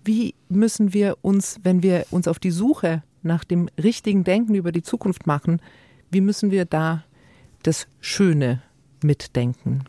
[0.03, 4.71] Wie müssen wir uns, wenn wir uns auf die Suche nach dem richtigen Denken über
[4.71, 5.61] die Zukunft machen,
[6.09, 7.03] wie müssen wir da
[7.63, 8.61] das Schöne
[9.03, 9.83] mitdenken.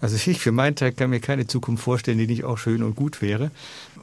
[0.00, 2.94] Also ich für meinen Teil kann mir keine Zukunft vorstellen, die nicht auch schön und
[2.94, 3.50] gut wäre.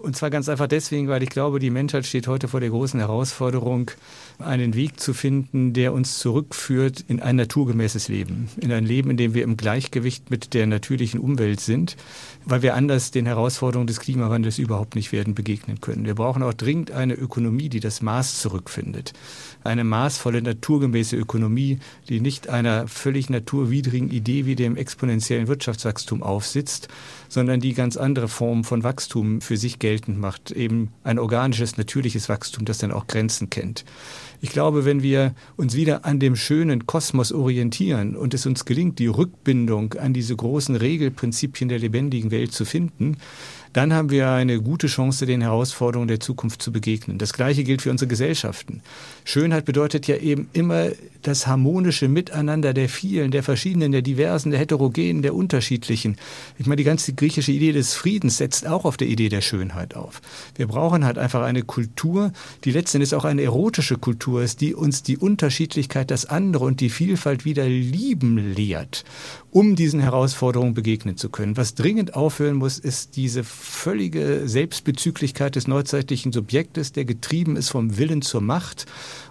[0.05, 2.99] Und zwar ganz einfach deswegen, weil ich glaube, die Menschheit steht heute vor der großen
[2.99, 3.89] Herausforderung,
[4.37, 8.47] einen Weg zu finden, der uns zurückführt in ein naturgemäßes Leben.
[8.61, 11.97] In ein Leben, in dem wir im Gleichgewicht mit der natürlichen Umwelt sind,
[12.45, 16.05] weil wir anders den Herausforderungen des Klimawandels überhaupt nicht werden begegnen können.
[16.05, 19.13] Wir brauchen auch dringend eine Ökonomie, die das Maß zurückfindet.
[19.63, 21.79] Eine maßvolle, naturgemäße Ökonomie,
[22.09, 26.89] die nicht einer völlig naturwidrigen Idee wie dem exponentiellen Wirtschaftswachstum aufsitzt,
[27.35, 30.51] sondern die ganz andere Formen von Wachstum für sich geltend macht.
[30.51, 33.83] Eben ein organisches, natürliches Wachstum, das dann auch Grenzen kennt.
[34.39, 38.99] Ich glaube, wenn wir uns wieder an dem schönen Kosmos orientieren und es uns gelingt,
[38.99, 43.17] die Rückbindung an diese großen Regelprinzipien der lebendigen Welt zu finden,
[43.75, 47.17] dann haben wir eine gute Chance, den Herausforderungen der Zukunft zu begegnen.
[47.17, 48.81] Das Gleiche gilt für unsere Gesellschaften.
[49.25, 50.91] Schönheit bedeutet ja eben immer
[51.23, 56.15] das harmonische Miteinander der vielen, der verschiedenen, der diversen, der heterogenen, der unterschiedlichen.
[56.57, 59.97] Ich meine, die ganze griechische Idee des Friedens setzt auch auf der Idee der Schönheit
[59.97, 60.21] auf.
[60.55, 62.31] Wir brauchen halt einfach eine Kultur,
[62.63, 66.89] die letztendlich auch eine erotische Kultur ist, die uns die Unterschiedlichkeit, das andere und die
[66.89, 69.03] Vielfalt wieder lieben lehrt,
[69.51, 71.57] um diesen Herausforderungen begegnen zu können.
[71.57, 77.97] Was dringend aufhören muss, ist diese völlige Selbstbezüglichkeit des neuzeitlichen Subjektes, der getrieben ist vom
[77.97, 78.85] Willen zur Macht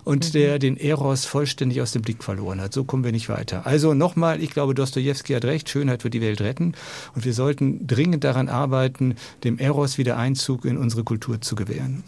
[0.05, 0.33] und mhm.
[0.33, 2.73] der den Eros vollständig aus dem Blick verloren hat.
[2.73, 3.67] So kommen wir nicht weiter.
[3.67, 6.75] Also nochmal, ich glaube, Dostoevsky hat recht, Schönheit wird die Welt retten
[7.15, 9.15] und wir sollten dringend daran arbeiten,
[9.45, 12.03] dem Eros wieder Einzug in unsere Kultur zu gewähren.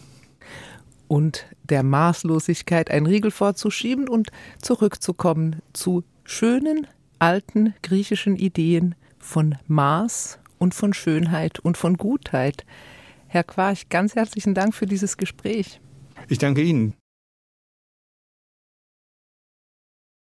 [1.09, 6.87] Und der Maßlosigkeit einen Riegel vorzuschieben und zurückzukommen zu schönen,
[7.20, 12.64] alten griechischen Ideen von Maß und von Schönheit und von Gutheit.
[13.28, 15.80] Herr Quarch, ganz herzlichen Dank für dieses Gespräch.
[16.28, 16.94] Ich danke Ihnen.